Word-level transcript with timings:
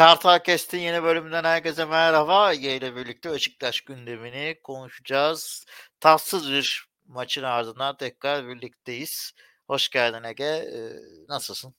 Kartal 0.00 0.38
Kest'in 0.38 0.78
yeni 0.78 1.02
bölümünden 1.02 1.44
herkese 1.44 1.84
merhaba. 1.84 2.52
İle 2.52 2.96
birlikte 2.96 3.32
Beşiktaş 3.32 3.80
gündemini 3.80 4.56
konuşacağız. 4.62 5.64
Tatsız 6.00 6.50
bir 6.50 6.88
maçın 7.06 7.42
ardından 7.42 7.96
tekrar 7.96 8.48
birlikteyiz. 8.48 9.32
Hoş 9.66 9.88
geldin 9.88 10.28
Ege. 10.28 10.44
Ee, 10.44 10.92
nasılsın? 11.28 11.74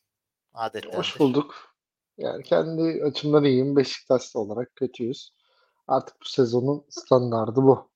Adetlendir. 0.53 0.97
Hoş 0.97 1.19
bulduk. 1.19 1.75
Yani 2.17 2.43
kendi 2.43 3.03
açımdan 3.03 3.43
iyiyim. 3.43 3.75
Beşiktaşlı 3.75 4.39
olarak 4.39 4.75
kötüyüz. 4.75 5.33
Artık 5.87 6.15
bu 6.21 6.25
sezonun 6.25 6.85
standardı 6.89 7.55
bu. 7.55 7.91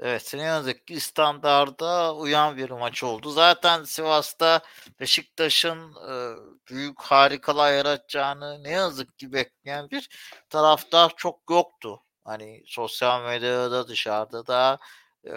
Evet 0.00 0.34
ne 0.34 0.42
yazık 0.42 0.86
ki 0.86 1.00
standarda 1.00 2.14
uyan 2.14 2.56
bir 2.56 2.70
maç 2.70 3.04
oldu. 3.04 3.30
Zaten 3.30 3.84
Sivas'ta 3.84 4.60
Beşiktaş'ın 5.00 5.94
e, 6.10 6.36
büyük 6.68 7.00
harikalar 7.02 7.72
yaratacağını 7.72 8.64
ne 8.64 8.70
yazık 8.70 9.18
ki 9.18 9.32
bekleyen 9.32 9.90
bir 9.90 10.08
taraftar 10.50 11.12
çok 11.16 11.50
yoktu. 11.50 12.02
Hani 12.24 12.62
sosyal 12.66 13.22
medyada 13.22 13.88
dışarıda 13.88 14.46
da 14.46 14.78
e, 15.24 15.32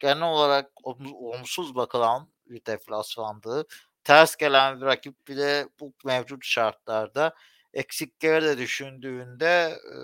genel 0.00 0.22
olarak 0.22 0.70
olumsuz 0.84 1.74
bakılan 1.74 2.28
bir 2.46 2.66
deplasmandı. 2.66 3.66
Ters 4.04 4.36
gelen 4.36 4.80
bir 4.80 4.86
rakip 4.86 5.28
bir 5.28 5.36
de 5.36 5.68
bu 5.80 5.92
mevcut 6.04 6.44
şartlarda 6.44 7.34
eksikleri 7.74 8.44
de 8.44 8.58
düşündüğünde 8.58 9.78
e, 9.94 9.96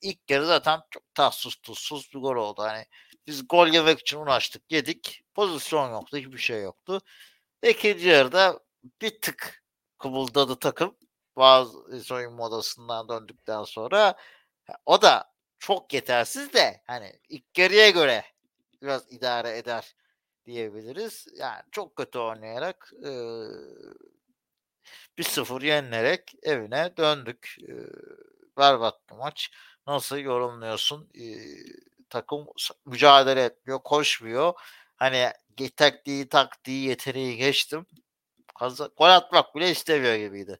ilk 0.00 0.30
yarı 0.30 0.46
zaten 0.46 0.80
çok 0.90 1.14
tatsız 1.14 1.54
tuzsuz 1.54 2.10
bir 2.14 2.18
gol 2.18 2.36
oldu. 2.36 2.62
Hani 2.62 2.86
biz 3.26 3.48
gol 3.48 3.68
yemek 3.68 4.00
için 4.00 4.18
uğraştık 4.18 4.72
yedik. 4.72 5.22
Pozisyon 5.34 5.90
yoktu. 5.90 6.16
Hiçbir 6.16 6.38
şey 6.38 6.62
yoktu. 6.62 7.00
İkinci 7.62 8.08
yarıda 8.08 8.60
bir 9.02 9.20
tık 9.20 9.62
kıvıldadı 9.98 10.58
takım. 10.58 10.96
Bazı 11.36 12.02
soyunma 12.02 12.46
odasından 12.46 13.08
döndükten 13.08 13.64
sonra 13.64 14.14
o 14.86 15.02
da 15.02 15.32
çok 15.58 15.94
yetersiz 15.94 16.52
de 16.52 16.82
hani 16.86 17.12
ilk 17.28 17.58
yarıya 17.58 17.90
göre 17.90 18.24
biraz 18.82 19.12
idare 19.12 19.58
eder 19.58 19.94
diyebiliriz. 20.46 21.26
Yani 21.36 21.62
çok 21.72 21.96
kötü 21.96 22.18
oynayarak 22.18 22.92
e, 23.04 23.10
1-0 25.18 25.64
yenilerek 25.64 26.34
evine 26.42 26.96
döndük. 26.96 27.56
E, 27.68 27.72
berbat 28.58 29.10
bir 29.10 29.16
maç. 29.16 29.50
Nasıl 29.86 30.18
yorumluyorsun? 30.18 31.08
E, 31.14 31.24
takım 32.10 32.46
mücadele 32.86 33.44
etmiyor, 33.44 33.78
koşmuyor. 33.78 34.52
Hani 34.96 35.26
taktiği, 35.76 36.28
taktiği, 36.28 36.88
yeteneği 36.88 37.36
geçtim. 37.36 37.86
Gol 38.96 39.08
atmak 39.08 39.54
bile 39.54 39.70
istemiyor 39.70 40.14
gibiydi. 40.14 40.58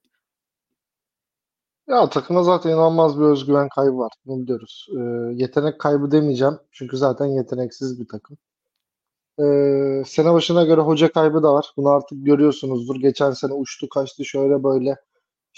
Ya 1.88 2.08
takıma 2.08 2.42
zaten 2.42 2.70
inanılmaz 2.70 3.20
bir 3.20 3.24
özgüven 3.24 3.68
kaybı 3.68 3.98
var. 3.98 4.12
Bunu 4.26 4.42
biliyoruz. 4.42 4.86
Ee, 4.96 5.00
yetenek 5.34 5.80
kaybı 5.80 6.10
demeyeceğim. 6.10 6.58
Çünkü 6.72 6.96
zaten 6.96 7.26
yeteneksiz 7.26 8.00
bir 8.00 8.08
takım. 8.08 8.38
Ee, 9.40 10.02
sene 10.06 10.32
başına 10.32 10.64
göre 10.64 10.80
hoca 10.80 11.12
kaybı 11.12 11.42
da 11.42 11.54
var. 11.54 11.72
Bunu 11.76 11.88
artık 11.88 12.26
görüyorsunuzdur. 12.26 12.96
Geçen 12.96 13.30
sene 13.30 13.52
uçtu 13.52 13.88
kaçtı 13.88 14.24
şöyle 14.24 14.64
böyle. 14.64 14.96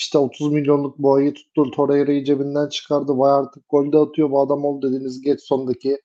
İşte 0.03 0.19
30 0.19 0.53
milyonluk 0.53 0.99
boğayı 0.99 1.35
tuttu. 1.35 1.71
Torreira'yı 1.71 2.25
cebinden 2.25 2.69
çıkardı. 2.69 3.13
Vay 3.19 3.33
artık 3.33 3.65
golde 3.69 3.99
atıyor 3.99 4.31
bu 4.31 4.41
adam 4.41 4.65
oldu 4.65 4.87
dediğiniz 4.87 5.21
Getson'daki 5.23 5.99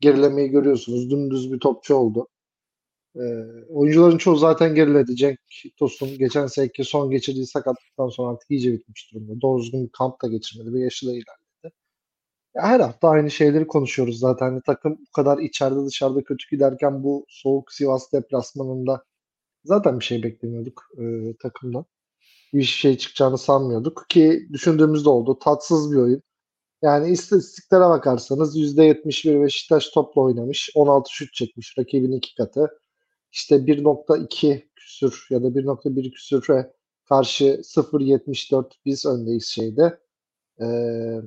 gerilemeyi 0.00 0.48
görüyorsunuz. 0.50 1.10
Dümdüz 1.10 1.52
bir 1.52 1.60
topçu 1.60 1.94
oldu. 1.94 2.28
Ee, 3.16 3.20
oyuncuların 3.70 4.18
çoğu 4.18 4.36
zaten 4.36 4.74
geriledi. 4.74 5.16
Cenk 5.16 5.38
Tosun 5.78 6.18
geçen 6.18 6.46
seneki 6.46 6.84
son 6.84 7.10
geçirdiği 7.10 7.46
sakatlıktan 7.46 8.08
sonra 8.08 8.30
artık 8.32 8.50
iyice 8.50 8.72
bitmiş 8.72 9.12
durumda. 9.12 9.40
Doğru 9.40 9.62
düzgün 9.62 9.84
bir 9.84 9.92
kamp 9.92 10.22
da 10.22 10.28
geçirmedi 10.28 10.72
ve 10.74 10.80
yaşı 10.80 11.06
da 11.06 11.10
ilerledi. 11.10 11.74
Ya 12.56 12.62
her 12.62 12.80
hafta 12.80 13.08
aynı 13.08 13.30
şeyleri 13.30 13.66
konuşuyoruz 13.66 14.18
zaten. 14.18 14.46
Hani 14.46 14.62
takım 14.66 14.98
bu 15.00 15.12
kadar 15.16 15.38
içeride 15.38 15.86
dışarıda 15.86 16.24
kötü 16.24 16.50
giderken 16.50 17.04
bu 17.04 17.26
soğuk 17.28 17.72
Sivas 17.72 18.12
deplasmanında 18.12 19.04
zaten 19.64 20.00
bir 20.00 20.04
şey 20.04 20.22
beklemiyorduk 20.22 20.82
e, 20.98 21.34
takımdan 21.42 21.86
bir 22.54 22.62
şey 22.62 22.98
çıkacağını 22.98 23.38
sanmıyorduk 23.38 24.06
ki 24.08 24.48
düşündüğümüzde 24.52 25.08
oldu. 25.08 25.38
Tatsız 25.38 25.92
bir 25.92 25.96
oyun. 25.96 26.22
Yani 26.82 27.10
istatistiklere 27.10 27.80
bakarsanız 27.80 28.56
%71 28.56 29.42
Beşiktaş 29.44 29.90
topla 29.90 30.22
oynamış. 30.22 30.70
16 30.74 31.14
şut 31.14 31.34
çekmiş. 31.34 31.78
Rakibin 31.78 32.12
iki 32.12 32.34
katı. 32.34 32.80
İşte 33.32 33.56
1.2 33.56 34.68
küsür 34.76 35.26
ya 35.30 35.42
da 35.42 35.46
1.1 35.48 36.10
küsüre 36.12 36.72
karşı 37.08 37.44
0.74 37.44 38.72
biz 38.84 39.06
öndeyiz 39.06 39.46
şeyde. 39.46 40.00
Ee, 40.60 41.20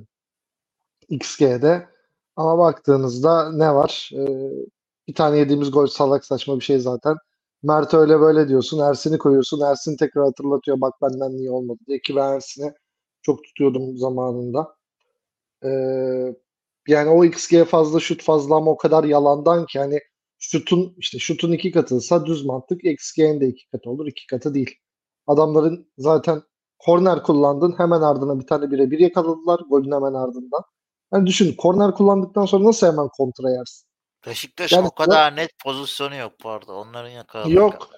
XG'de. 1.08 1.88
Ama 2.36 2.58
baktığınızda 2.58 3.52
ne 3.52 3.74
var? 3.74 4.10
Ee, 4.14 4.50
bir 5.08 5.14
tane 5.14 5.38
yediğimiz 5.38 5.70
gol 5.70 5.86
salak 5.86 6.24
saçma 6.24 6.60
bir 6.60 6.64
şey 6.64 6.78
zaten. 6.78 7.16
Mert 7.62 7.94
öyle 7.94 8.20
böyle 8.20 8.48
diyorsun. 8.48 8.78
Ersin'i 8.80 9.18
koyuyorsun. 9.18 9.60
Ersin 9.60 9.96
tekrar 9.96 10.24
hatırlatıyor 10.24 10.80
bak 10.80 10.94
benden 11.02 11.32
niye 11.36 11.50
olmadı 11.50 11.78
diye 11.86 12.00
ki 12.00 12.16
ben 12.16 12.32
Ersin'i 12.32 12.72
çok 13.22 13.44
tutuyordum 13.44 13.96
zamanında. 13.98 14.76
Ee, 15.64 16.34
yani 16.88 17.10
o 17.10 17.24
XG 17.24 17.64
fazla 17.64 18.00
şut 18.00 18.22
fazla 18.22 18.56
ama 18.56 18.70
o 18.70 18.76
kadar 18.76 19.04
yalandan 19.04 19.66
ki 19.66 19.78
hani 19.78 19.98
şutun 20.38 20.94
işte 20.98 21.18
şutun 21.18 21.52
iki 21.52 21.72
katıysa 21.72 22.26
düz 22.26 22.44
mantık 22.44 22.84
XG'nin 22.84 23.40
de 23.40 23.48
iki 23.48 23.68
katı 23.70 23.90
olur. 23.90 24.06
iki 24.06 24.26
katı 24.26 24.54
değil. 24.54 24.76
Adamların 25.26 25.92
zaten 25.98 26.42
korner 26.78 27.22
kullandın 27.22 27.74
hemen 27.78 28.00
ardına 28.02 28.40
bir 28.40 28.46
tane 28.46 28.70
birebir 28.70 28.98
yakaladılar 28.98 29.60
golün 29.70 29.92
hemen 29.92 30.14
ardından. 30.14 30.62
Yani 31.12 31.26
düşün 31.26 31.54
korner 31.58 31.94
kullandıktan 31.94 32.44
sonra 32.46 32.64
nasıl 32.64 32.86
hemen 32.86 33.08
kontra 33.08 33.50
yersin? 33.50 33.91
Beşiktaş 34.26 34.72
yani, 34.72 34.86
o 34.86 34.90
kadar 34.90 35.36
net 35.36 35.58
pozisyonu 35.58 36.14
yok 36.14 36.32
bu 36.44 36.50
arada. 36.50 36.72
Onların 36.72 37.10
yakaladığı. 37.10 37.50
Yok. 37.50 37.90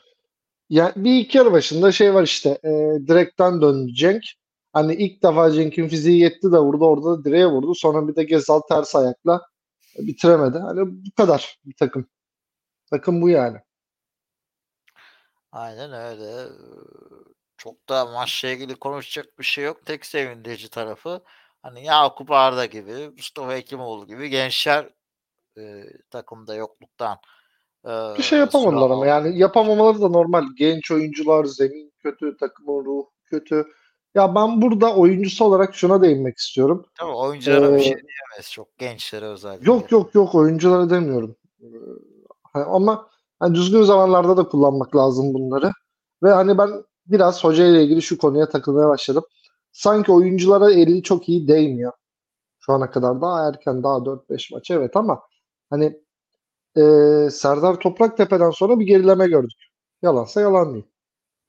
Yani 0.71 0.93
bir 0.97 1.19
iki 1.19 1.39
yarı 1.39 1.53
başında 1.53 1.93
şey 1.93 2.15
var 2.15 2.23
işte 2.23 2.59
e, 2.65 2.71
direkten 3.09 3.62
döndü 3.62 3.95
Cenk. 3.95 4.23
Hani 4.73 4.95
ilk 4.95 5.23
defa 5.23 5.51
Cenk'in 5.51 5.89
fiziği 5.89 6.21
yetti 6.21 6.53
de 6.53 6.59
vurdu 6.59 6.87
orada 6.87 7.19
da 7.19 7.25
direğe 7.25 7.47
vurdu. 7.47 7.75
Sonra 7.75 8.09
bir 8.09 8.17
de 8.17 8.25
Gezal 8.25 8.61
ters 8.61 8.97
ayakla 8.97 9.47
bitiremedi. 9.99 10.59
Hani 10.59 10.81
bu 10.87 11.15
kadar 11.17 11.59
bir 11.65 11.75
takım. 11.77 12.07
Takım 12.91 13.23
bu 13.23 13.29
yani. 13.29 13.59
Aynen 15.53 15.93
öyle. 15.93 16.49
Çok 17.57 17.89
da 17.89 18.07
maçla 18.07 18.49
ilgili 18.49 18.75
konuşacak 18.75 19.39
bir 19.39 19.45
şey 19.45 19.65
yok. 19.65 19.87
Tek 19.87 20.07
sevindirici 20.07 20.69
tarafı 20.69 21.23
hani 21.63 21.84
Yakup 21.84 22.31
Arda 22.31 22.67
gibi, 22.67 23.11
Mustafa 23.17 23.53
Hekimoğlu 23.55 24.07
gibi 24.07 24.29
gençler 24.29 24.89
e, 25.59 25.84
takımda 26.10 26.54
yokluktan. 26.54 27.19
E, 27.84 27.91
bir 28.19 28.22
şey 28.22 28.38
yapamadılar 28.38 28.91
ama 28.91 29.06
yani 29.06 29.38
yapamamaları 29.38 30.00
da 30.00 30.09
normal. 30.09 30.44
Genç 30.59 30.91
oyuncular, 30.91 31.44
zemin 31.44 31.92
kötü, 31.98 32.37
takımın 32.37 32.84
ruh 32.84 33.04
kötü. 33.25 33.66
Ya 34.15 34.34
ben 34.34 34.62
burada 34.62 34.94
oyuncusu 34.97 35.44
olarak 35.44 35.75
şuna 35.75 36.03
değinmek 36.03 36.38
istiyorum. 36.38 36.87
Tabii 36.98 37.12
oyunculara 37.12 37.66
ee, 37.66 37.75
bir 37.75 37.81
şey 37.81 37.92
diyemeyiz. 37.92 38.50
Çok 38.53 38.78
gençlere 38.78 39.26
özellikle. 39.26 39.72
Yok 39.72 39.92
yok 39.92 40.15
yok 40.15 40.34
oyunculara 40.34 40.91
demiyorum. 40.91 41.37
Ee, 41.62 42.59
ama 42.59 43.09
hani 43.38 43.54
düzgün 43.54 43.82
zamanlarda 43.82 44.36
da 44.36 44.48
kullanmak 44.48 44.97
lazım 44.97 45.34
bunları. 45.34 45.71
Ve 46.22 46.31
hani 46.31 46.59
ben 46.59 46.71
biraz 47.06 47.44
hoca 47.44 47.66
ile 47.66 47.84
ilgili 47.84 48.03
şu 48.03 48.19
konuya 48.19 48.48
takılmaya 48.48 48.88
başladım. 48.88 49.25
Sanki 49.72 50.12
oyunculara 50.12 50.72
eli 50.72 51.03
çok 51.03 51.28
iyi 51.28 51.48
değmiyor. 51.48 51.92
Şu 52.60 52.72
ana 52.72 52.91
kadar 52.91 53.21
daha 53.21 53.48
erken 53.48 53.82
daha 53.82 53.97
4-5 53.97 54.54
maç 54.54 54.71
evet 54.71 54.97
ama 54.97 55.22
Hani 55.75 56.01
e, 56.77 56.83
Serdar 57.31 57.81
Topraktepe'den 57.81 58.51
sonra 58.51 58.81
bir 58.81 58.87
gerileme 58.87 59.27
gördük. 59.27 59.59
Yalansa 60.03 60.41
yalan 60.41 60.75
değil. 60.75 60.85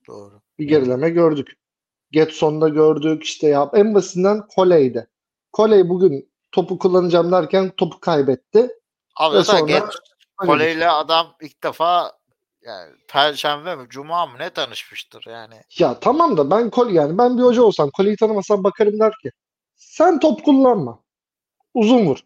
Doğru. 0.07 0.41
Bir 0.59 0.67
gerileme 0.67 1.09
gördük. 1.09 1.53
Getson'da 2.11 2.69
gördük 2.69 3.23
işte 3.23 3.47
ya 3.47 3.71
en 3.73 3.95
basitinden 3.95 4.47
Koley'de. 4.47 5.07
Koley 5.51 5.89
bugün 5.89 6.31
topu 6.51 6.79
kullanacağım 6.79 7.31
derken 7.31 7.69
topu 7.69 7.99
kaybetti. 7.99 8.69
Abi 9.15 9.43
sonra 9.43 9.89
Koley'le 10.37 10.89
adam 10.89 11.35
ilk 11.41 11.63
defa 11.63 12.11
yani 12.61 12.93
Perşembe 13.07 13.75
mi 13.75 13.85
Cuma 13.89 14.25
mı 14.25 14.33
ne 14.39 14.49
tanışmıştır 14.49 15.25
yani. 15.27 15.55
Ya 15.79 15.99
tamam 15.99 16.37
da 16.37 16.51
ben 16.51 16.69
Kol 16.69 16.89
yani 16.89 17.17
ben 17.17 17.37
bir 17.37 17.43
hoca 17.43 17.61
olsam 17.61 17.89
Koley'i 17.89 18.17
tanımasam 18.17 18.63
bakarım 18.63 18.99
der 18.99 19.13
ki 19.23 19.31
sen 19.75 20.19
top 20.19 20.45
kullanma. 20.45 20.99
Uzun 21.73 22.05
vur. 22.05 22.17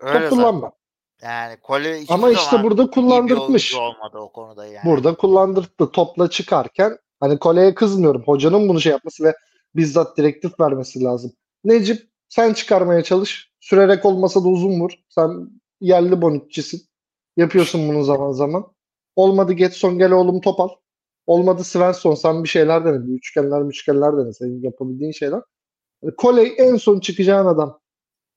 Öyle 0.00 0.28
top 0.28 0.38
kullanma. 0.38 0.72
Yani 1.22 1.56
Kole 1.62 2.04
Ama 2.08 2.30
işte 2.30 2.62
burada 2.62 2.90
kullandırtmış. 2.90 3.74
olmadı 3.74 4.18
o 4.18 4.32
konuda 4.32 4.66
yani. 4.66 4.84
Burada 4.84 5.14
kullandırttı. 5.14 5.92
Topla 5.92 6.30
çıkarken 6.30 6.98
hani 7.20 7.38
Kole'ye 7.38 7.74
kızmıyorum. 7.74 8.22
Hocanın 8.26 8.68
bunu 8.68 8.80
şey 8.80 8.92
yapması 8.92 9.24
ve 9.24 9.34
bizzat 9.76 10.18
direktif 10.18 10.60
vermesi 10.60 11.04
lazım. 11.04 11.32
Necip 11.64 12.08
sen 12.28 12.52
çıkarmaya 12.52 13.02
çalış. 13.02 13.50
Sürerek 13.60 14.04
olmasa 14.04 14.44
da 14.44 14.48
uzun 14.48 14.80
vur. 14.80 14.90
Sen 15.08 15.30
yerli 15.80 16.22
bonitçisin. 16.22 16.82
Yapıyorsun 17.36 17.88
bunu 17.88 18.04
zaman 18.04 18.32
zaman. 18.32 18.66
Olmadı 19.16 19.52
Getson 19.52 19.98
gel 19.98 20.12
oğlum 20.12 20.40
top 20.40 20.60
al. 20.60 20.68
Olmadı 21.26 21.64
Svensson 21.64 22.14
sen 22.14 22.44
bir 22.44 22.48
şeyler 22.48 22.84
dene. 22.84 23.06
Bir 23.06 23.12
üçgenler 23.12 23.60
üçgenler 23.60 24.16
dene. 24.16 24.32
Senin 24.32 24.62
yapabildiğin 24.62 25.12
şeyler. 25.12 25.40
Koley 26.16 26.54
en 26.58 26.76
son 26.76 27.00
çıkacağın 27.00 27.46
adam. 27.46 27.80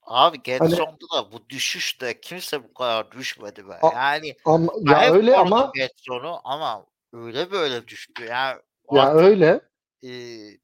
Abi 0.08 0.38
Hani 0.38 0.44
Getson'da 0.44 1.18
da 1.18 1.32
bu 1.32 1.50
düşüşte 1.50 2.20
kimse 2.22 2.64
bu 2.64 2.74
kadar 2.74 3.12
düşmedi 3.12 3.68
be. 3.68 3.80
Yani 3.94 4.36
ama, 4.46 4.74
ya 4.86 5.14
öyle 5.14 5.38
ama 5.38 5.72
Getson'u 5.76 6.40
ama 6.44 6.86
öyle 7.14 7.52
böyle 7.52 7.88
düştü. 7.88 8.26
Yani 8.26 8.58
ya 8.92 9.02
artık 9.02 9.22
öyle. 9.22 9.62
e, 10.04 10.12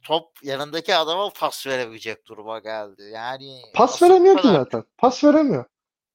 top 0.03 0.29
yanındaki 0.43 0.95
adama 0.95 1.29
pas 1.39 1.67
verebilecek 1.67 2.27
duruma 2.27 2.59
geldi. 2.59 3.03
Yani 3.13 3.61
Pas 3.73 4.01
veremiyor 4.01 4.37
ki 4.37 4.47
zaten. 4.47 4.83
Pas 4.97 5.23
veremiyor. 5.23 5.65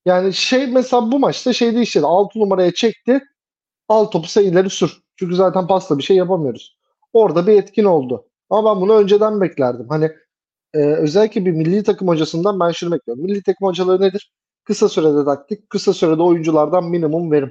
Yani 0.04 0.34
şey 0.34 0.66
mesela 0.66 1.12
bu 1.12 1.18
maçta 1.18 1.52
şey 1.52 1.74
değişti. 1.74 2.00
6 2.00 2.38
numaraya 2.38 2.74
çekti. 2.74 3.20
Al 3.88 4.04
topu 4.04 4.40
ileri 4.40 4.70
sür. 4.70 5.02
Çünkü 5.16 5.34
zaten 5.34 5.66
pasla 5.66 5.98
bir 5.98 6.02
şey 6.02 6.16
yapamıyoruz. 6.16 6.78
Orada 7.12 7.46
bir 7.46 7.52
etkin 7.52 7.84
oldu. 7.84 8.28
Ama 8.50 8.74
ben 8.74 8.80
bunu 8.80 8.94
önceden 8.94 9.40
beklerdim. 9.40 9.88
Hani 9.88 10.10
e, 10.74 10.78
özellikle 10.78 11.46
bir 11.46 11.52
milli 11.52 11.82
takım 11.82 12.08
hocasından 12.08 12.60
ben 12.60 12.70
şunu 12.70 12.94
bekliyorum. 12.94 13.24
Milli 13.24 13.42
takım 13.42 13.68
hocaları 13.68 14.02
nedir? 14.02 14.32
Kısa 14.64 14.88
sürede 14.88 15.24
taktik, 15.24 15.70
kısa 15.70 15.92
sürede 15.92 16.22
oyunculardan 16.22 16.84
minimum 16.84 17.32
verim. 17.32 17.50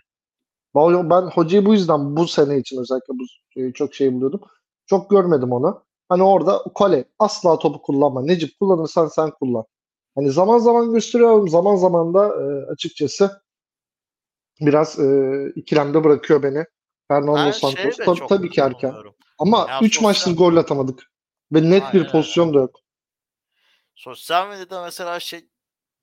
Ben, 0.75 1.21
hocayı 1.21 1.65
bu 1.65 1.73
yüzden 1.73 2.15
bu 2.15 2.27
sene 2.27 2.57
için 2.57 2.81
özellikle 2.81 3.13
bu 3.13 3.23
e, 3.61 3.73
çok 3.73 3.95
şey 3.95 4.13
buluyordum. 4.13 4.41
Çok 4.85 5.09
görmedim 5.09 5.51
onu. 5.51 5.83
Hani 6.09 6.23
orada 6.23 6.63
kale 6.75 7.05
asla 7.19 7.59
topu 7.59 7.81
kullanma. 7.81 8.21
Necip 8.21 8.59
kullanırsan 8.59 9.07
sen 9.07 9.31
kullan. 9.31 9.65
Hani 10.15 10.31
zaman 10.31 10.57
zaman 10.57 10.93
gösteriyorum. 10.93 11.49
Zaman 11.49 11.75
zaman 11.75 12.13
da 12.13 12.27
e, 12.27 12.71
açıkçası 12.71 13.41
biraz 14.61 14.99
e, 14.99 15.51
ikilemde 15.55 16.03
bırakıyor 16.03 16.43
beni. 16.43 16.65
Fernando 17.07 17.35
ben 17.35 17.51
Santos 17.51 17.97
de 17.97 18.27
tabii, 18.29 18.49
ki 18.49 18.61
erken. 18.61 18.93
Ama 19.39 19.65
Ya 19.69 19.79
3 19.81 19.95
sosyal 19.95 20.09
maçtır 20.09 20.37
gol 20.37 20.55
atamadık. 20.55 21.03
Ve 21.53 21.61
net 21.61 21.81
bir 21.81 21.85
aynen 21.85 21.99
öyle. 21.99 22.11
pozisyon 22.11 22.53
da 22.53 22.57
yok. 22.57 22.79
Sosyal 23.97 24.49
medyada 24.49 24.81
mesela 24.83 25.19
şey 25.19 25.49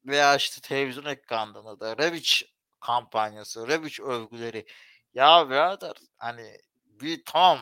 veya 0.06 0.36
işte 0.36 0.60
televizyon 0.68 1.04
ekranlarında 1.04 1.80
da 1.80 1.98
Rebic 1.98 2.46
kampanyası, 2.80 3.68
Rebic 3.68 4.02
övgüleri. 4.02 4.66
Ya 5.14 5.50
birader 5.50 5.94
hani 6.16 6.58
bir 6.86 7.22
tamam 7.26 7.58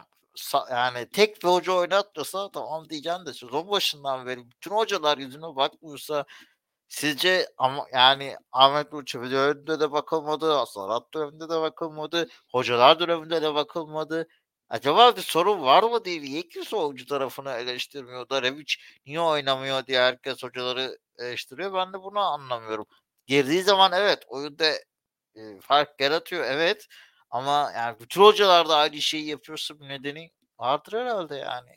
yani 0.70 1.08
tek 1.11 1.43
bir 1.43 1.49
hoca 1.49 1.73
oynatmasa 1.73 2.50
tamam 2.50 2.88
diyeceğim 2.90 3.26
de 3.26 3.32
sezon 3.34 3.70
başından 3.70 4.26
beri 4.26 4.50
bütün 4.50 4.70
hocalar 4.70 5.19
yüzüne 5.19 5.56
bakmıyorsa 5.56 6.25
sizce 6.88 7.49
ama 7.58 7.87
yani 7.93 8.37
Ahmet 8.52 8.93
Nur 8.93 9.05
Çebi 9.05 9.31
de 9.31 9.93
bakılmadı, 9.93 10.58
Asarat 10.58 11.14
döneminde 11.14 11.44
de 11.49 11.61
bakılmadı, 11.61 12.28
hocalar 12.52 13.00
döneminde 13.00 13.43
de 13.43 13.55
bakılmadı. 13.55 14.28
Acaba 14.73 15.17
bir 15.17 15.23
sorun 15.23 15.63
var 15.63 15.83
mı 15.83 16.05
diye 16.05 16.23
niye 16.23 16.43
kimse 16.43 16.77
oyuncu 16.77 17.07
tarafını 17.07 17.51
eleştirmiyor 17.51 18.29
da 18.29 18.43
Rebic 18.43 18.75
niye 19.07 19.21
oynamıyor 19.21 19.87
diye 19.87 20.01
herkes 20.01 20.43
hocaları 20.43 20.99
eleştiriyor. 21.19 21.75
Ben 21.75 21.93
de 21.93 22.03
bunu 22.03 22.19
anlamıyorum. 22.19 22.87
Girdiği 23.27 23.63
zaman 23.63 23.93
evet 23.95 24.19
oyunda 24.29 24.65
e, 25.35 25.61
fark 25.61 26.01
yaratıyor 26.01 26.45
evet 26.45 26.87
ama 27.31 27.73
yani 27.77 27.97
bütün 28.01 28.21
hocalar 28.23 28.69
da 28.69 28.77
aynı 28.77 29.01
şeyi 29.01 29.27
yapıyorsa 29.27 29.75
nedeni 29.81 30.31
vardır 30.59 30.93
herhalde 30.93 31.37
yani. 31.37 31.71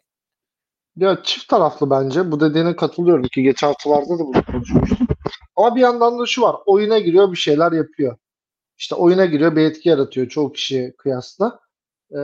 Ya 0.95 1.23
çift 1.23 1.49
taraflı 1.49 1.89
bence. 1.89 2.31
Bu 2.31 2.39
dediğine 2.39 2.75
katılıyorum 2.75 3.27
ki 3.27 3.43
geçen 3.43 3.67
haftalarda 3.67 4.19
da 4.19 4.19
bunu 4.19 4.45
konuşmuştuk. 4.45 5.09
Ama 5.55 5.75
bir 5.75 5.81
yandan 5.81 6.19
da 6.19 6.25
şu 6.25 6.41
var. 6.41 6.55
Oyuna 6.65 6.99
giriyor 6.99 7.31
bir 7.31 7.37
şeyler 7.37 7.71
yapıyor. 7.71 8.17
İşte 8.77 8.95
oyuna 8.95 9.25
giriyor 9.25 9.55
bir 9.55 9.61
etki 9.61 9.89
yaratıyor 9.89 10.29
çoğu 10.29 10.51
kişiye 10.51 10.95
kıyasla. 10.95 11.64
Ee, 12.15 12.19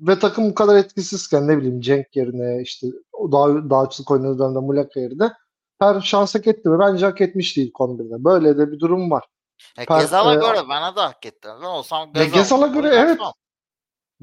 ve 0.00 0.18
takım 0.18 0.50
bu 0.50 0.54
kadar 0.54 0.76
etkisizken 0.76 1.48
ne 1.48 1.58
bileyim 1.58 1.80
Cenk 1.80 2.16
yerine 2.16 2.62
işte 2.62 2.86
o 3.12 3.32
daha 3.32 3.70
dağcılık 3.70 4.10
oynadığı 4.10 4.38
dönemde 4.38 4.58
Muleka 4.58 5.00
yerine 5.00 5.32
her 5.78 6.00
şans 6.00 6.34
hak 6.34 6.46
etti 6.46 6.68
mi? 6.68 6.78
Bence 6.78 7.06
hak 7.06 7.20
etmişti 7.20 7.62
ilk 7.62 7.74
11'de. 7.74 8.24
Böyle 8.24 8.58
de 8.58 8.72
bir 8.72 8.80
durum 8.80 9.10
var. 9.10 9.24
Ya 9.78 9.84
Per, 9.84 10.00
Gezal'a 10.00 10.32
e, 10.32 10.36
göre 10.36 10.68
bana 10.68 10.96
da 10.96 11.04
hak 11.04 11.26
etti. 11.26 11.48
Ben 11.60 11.66
olsam 11.66 12.12
Gezal 12.12 12.32
Gezal'a 12.32 12.66
göre 12.66 12.88
evet. 12.88 13.18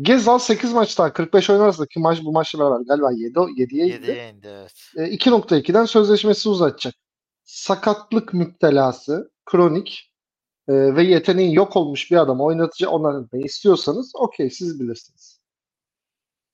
Gezal 0.02 0.40
8 0.40 0.74
maçta 0.74 1.14
45 1.14 1.50
oyun 1.50 1.62
arasında 1.62 1.88
ki 1.88 2.00
maç 2.00 2.24
bu 2.24 2.32
maçla 2.32 2.60
beraber 2.60 2.86
galiba 2.86 3.12
7, 3.12 3.40
7'ye 3.40 3.88
indi. 3.88 4.06
7'ye 4.06 4.30
indi 4.30 4.48
evet. 4.48 4.74
E, 4.96 5.16
2.2'den 5.16 5.86
sözleşmesi 5.86 6.50
uzatacak. 6.50 6.94
Sakatlık 7.44 8.34
müptelası, 8.34 9.32
kronik 9.46 10.12
e, 10.68 10.96
ve 10.96 11.04
yeteneği 11.04 11.56
yok 11.56 11.76
olmuş 11.76 12.12
bir 12.12 12.18
adamı 12.18 12.44
oynatıcı 12.44 12.88
oynatmayı 12.90 13.46
istiyorsanız 13.46 14.12
okey 14.16 14.50
siz 14.50 14.80
bilirsiniz. 14.80 15.42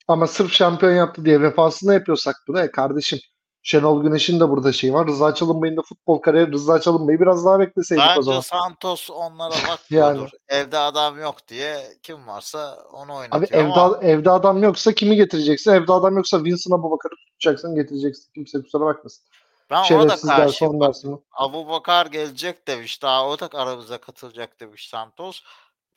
Ama 0.08 0.28
sırf 0.28 0.52
şampiyon 0.52 0.94
yaptı 0.94 1.26
diye 1.26 1.42
vefasını 1.42 1.94
yapıyorsak 1.94 2.36
bunu 2.48 2.60
e 2.60 2.72
kardeşim 2.72 3.20
Şenol 3.66 4.04
Güneş'in 4.04 4.40
de 4.40 4.50
burada 4.50 4.72
şey 4.72 4.94
var. 4.94 5.08
Rıza 5.08 5.36
Çalınbay'ın 5.36 5.78
da 5.78 5.82
futbol 5.82 6.18
kariyeri 6.18 6.52
Rıza 6.52 6.82
Çalınbay'ı 6.82 7.20
biraz 7.20 7.46
daha 7.46 7.60
bekleseydik 7.60 8.04
o 8.04 8.10
Bence 8.10 8.22
zaman. 8.22 8.40
Santos 8.40 9.10
onlara 9.10 9.54
Yani 9.90 10.08
bakmıyordur. 10.08 10.30
Evde 10.48 10.78
adam 10.78 11.20
yok 11.20 11.48
diye 11.48 11.84
kim 12.04 12.28
varsa 12.28 12.78
onu 12.94 13.12
abi 13.12 13.18
oynatıyor 13.18 13.64
evde 13.64 13.80
ama 13.80 14.00
evde 14.02 14.32
adam 14.32 14.64
yoksa 14.64 14.94
kimi 14.94 15.16
getireceksin? 15.16 15.72
Evde 15.72 15.94
adam 15.94 16.16
yoksa 16.16 16.44
Vincent 16.44 16.74
Aboubakır'ı 16.74 17.16
tutacaksın, 17.16 17.76
getireceksin. 17.76 18.32
Kimse 18.34 18.62
kusura 18.62 18.86
bakmasın. 18.86 19.24
Ben 19.70 19.94
ona 19.94 20.10
da 20.10 20.40
dersin. 20.80 21.26
Abu 21.32 21.70
Bakar 21.70 22.06
gelecek 22.06 22.68
demiş. 22.68 23.02
Daha 23.02 23.30
o 23.30 23.40
da 23.40 23.50
aramıza 23.54 23.98
katılacak 23.98 24.60
demiş 24.60 24.90
Santos. 24.90 25.42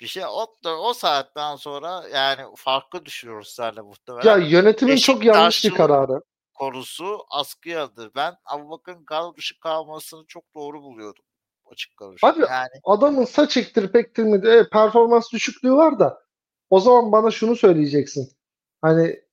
Bir 0.00 0.06
şey 0.06 0.24
o, 0.26 0.46
o 0.78 0.94
saatten 0.94 1.56
sonra 1.56 2.04
yani 2.14 2.42
farklı 2.56 3.04
düşünüyoruz 3.04 3.48
seninle 3.48 3.80
Ya 3.80 3.82
muhtemelen. 3.82 4.40
yönetimin 4.40 4.96
çok 4.96 5.24
yanlış 5.24 5.64
bir 5.64 5.74
kararı. 5.74 6.22
konusu 6.54 7.18
askıya. 7.30 7.88
Ben 8.16 8.34
Abu 8.44 8.70
Bakar'ın 8.70 9.34
dışı 9.36 9.60
kalmasını 9.60 10.26
çok 10.26 10.44
doğru 10.54 10.82
buluyordum. 10.82 11.24
Açık 11.72 11.92
Abi 11.92 11.96
konuşayım. 11.96 12.36
Yani 12.50 12.68
adamın 12.84 13.24
saç 13.24 13.56
ektirip 13.56 13.96
ektirmedi. 13.96 14.46
Evet, 14.46 14.70
performans 14.72 15.32
düşüklüğü 15.32 15.72
var 15.72 15.98
da 15.98 16.22
o 16.70 16.80
zaman 16.80 17.12
bana 17.12 17.30
şunu 17.30 17.56
söyleyeceksin. 17.56 18.32
Hani 18.82 19.25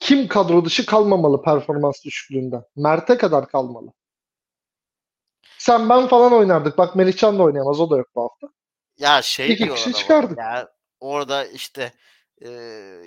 kim 0.00 0.28
kadro 0.28 0.64
dışı 0.64 0.86
kalmamalı 0.86 1.42
performans 1.42 2.04
düşüklüğünden? 2.04 2.62
Mert'e 2.76 3.16
kadar 3.18 3.48
kalmalı. 3.48 3.92
Sen 5.58 5.88
ben 5.88 6.06
falan 6.08 6.32
oynardık. 6.32 6.78
Bak 6.78 6.96
Melihcan 6.96 7.38
da 7.38 7.42
oynayamaz. 7.42 7.80
O 7.80 7.90
da 7.90 7.96
yok 7.96 8.08
bu 8.14 8.22
hafta. 8.22 8.46
ya 8.98 9.22
şey 9.22 9.52
İki 9.52 9.58
diyorlar 9.64 9.84
kişi 9.84 9.92
çıkardık. 9.98 10.38
ya 10.38 10.68
orada 11.00 11.44
işte 11.46 11.92
e, 12.42 12.48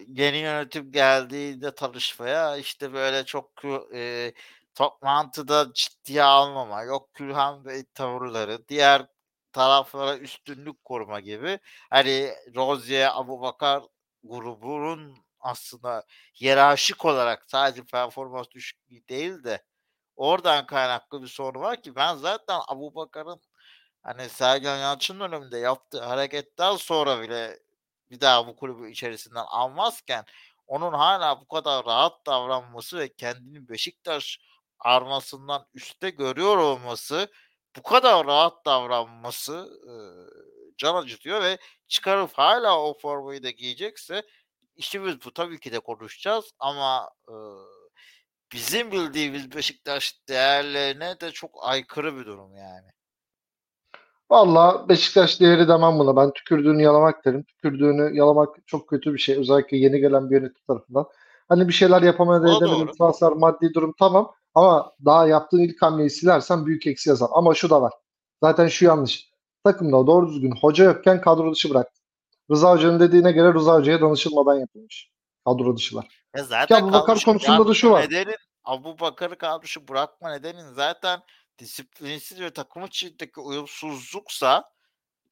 yeni 0.07 0.37
yönetim 0.37 0.91
geldiğinde 0.91 1.75
tanışmaya 1.75 2.57
işte 2.57 2.93
böyle 2.93 3.25
çok 3.25 3.51
e, 3.93 4.33
toplantıda 4.75 5.67
ciddiye 5.73 6.23
almama 6.23 6.83
yok 6.83 7.13
Külhan 7.13 7.65
Bey 7.65 7.83
tavırları 7.93 8.67
diğer 8.67 9.05
taraflara 9.51 10.17
üstünlük 10.17 10.83
kurma 10.83 11.19
gibi 11.19 11.59
hani 11.89 12.29
Rozier 12.55 13.09
Abubakar 13.13 13.83
grubunun 14.23 15.17
aslında 15.43 16.03
hiyerarşik 16.41 17.05
olarak 17.05 17.43
sadece 17.47 17.83
performans 17.83 18.47
düşüklüğü 18.51 19.07
değil 19.07 19.43
de 19.43 19.63
oradan 20.15 20.65
kaynaklı 20.65 21.21
bir 21.21 21.27
sorun 21.27 21.61
var 21.61 21.81
ki 21.81 21.95
ben 21.95 22.15
zaten 22.15 22.59
Abubakar'ın 22.67 23.41
hani 24.03 24.29
Sergen 24.29 24.77
Yalçın 24.77 25.19
döneminde 25.19 25.57
yaptığı 25.57 26.03
hareketten 26.03 26.75
sonra 26.75 27.21
bile 27.21 27.59
bir 28.11 28.21
daha 28.21 28.47
bu 28.47 28.55
kulübü 28.55 28.91
içerisinden 28.91 29.45
almazken 29.47 30.25
onun 30.67 30.93
hala 30.93 31.41
bu 31.41 31.47
kadar 31.47 31.85
rahat 31.85 32.25
davranması 32.25 32.99
ve 32.99 33.13
kendini 33.15 33.69
Beşiktaş 33.69 34.39
armasından 34.79 35.67
üstte 35.73 36.09
görüyor 36.09 36.57
olması 36.57 37.31
bu 37.77 37.83
kadar 37.83 38.27
rahat 38.27 38.65
davranması 38.65 39.81
e, 39.87 39.93
can 40.77 40.95
acıtıyor 40.95 41.41
ve 41.41 41.57
çıkarıp 41.87 42.33
hala 42.33 42.79
o 42.79 42.97
formayı 42.97 43.43
da 43.43 43.49
giyecekse 43.49 44.23
işimiz 44.75 45.15
bu 45.25 45.33
tabii 45.33 45.59
ki 45.59 45.71
de 45.71 45.79
konuşacağız 45.79 46.51
ama 46.59 47.09
e, 47.27 47.35
bizim 48.53 48.91
bildiğimiz 48.91 49.55
Beşiktaş 49.55 50.19
değerlerine 50.29 51.19
de 51.19 51.31
çok 51.31 51.51
aykırı 51.61 52.17
bir 52.17 52.25
durum 52.25 52.55
yani. 52.55 52.87
Valla 54.29 54.89
Beşiktaş 54.89 55.39
değeri 55.39 55.67
demem 55.67 55.99
buna. 55.99 56.15
Ben 56.15 56.33
tükürdüğünü 56.33 56.81
yalamak 56.81 57.25
derim. 57.25 57.43
Tükürdüğünü 57.43 58.17
yalamak 58.17 58.55
çok 58.67 58.89
kötü 58.89 59.13
bir 59.13 59.19
şey. 59.19 59.37
Özellikle 59.37 59.77
yeni 59.77 59.99
gelen 59.99 60.29
bir 60.29 60.35
yönetim 60.35 60.63
tarafından. 60.67 61.05
Hani 61.49 61.67
bir 61.67 61.73
şeyler 61.73 62.01
yapamadı 62.01 62.47
O 62.47 62.57
edemedim. 62.57 62.91
Transfer 62.97 63.31
maddi 63.31 63.73
durum 63.73 63.93
tamam. 63.99 64.31
Ama 64.55 64.91
daha 65.05 65.27
yaptığın 65.27 65.59
ilk 65.59 65.81
hamleyi 65.81 66.09
silersen 66.09 66.65
büyük 66.65 66.87
eksi 66.87 67.09
yazar. 67.09 67.29
Ama 67.31 67.53
şu 67.53 67.69
da 67.69 67.81
var. 67.81 67.93
Zaten 68.43 68.67
şu 68.67 68.85
yanlış. 68.85 69.29
Takımda 69.63 70.07
doğru 70.07 70.27
düzgün 70.27 70.55
hoca 70.61 70.83
yokken 70.85 71.21
kadro 71.21 71.51
dışı 71.51 71.69
bıraktı. 71.69 72.01
Rıza 72.51 72.71
Hoca'nın 72.71 72.99
dediğine 72.99 73.31
göre 73.31 73.53
Rıza 73.53 73.73
Hoca'ya 73.73 74.01
danışılmadan 74.01 74.59
yapılmış. 74.59 75.11
Kadro 75.45 75.77
dışılar. 75.77 76.23
Ya 76.35 76.41
Ki 76.41 76.47
zaten 76.49 76.81
Abu 76.81 76.93
Bakar 76.93 77.19
konusunda 77.25 77.67
da 77.67 77.73
şu 77.73 77.91
var. 77.91 78.01
nedenin 78.01 78.35
Abu 78.63 78.99
Bakar'ı 78.99 79.37
kadroşu 79.37 79.87
bırakma 79.87 80.31
nedenin 80.31 80.73
zaten 80.73 81.19
disiplinsiz 81.59 82.41
ve 82.41 82.53
takım 82.53 82.85
içindeki 82.85 83.39
uyumsuzluksa 83.39 84.63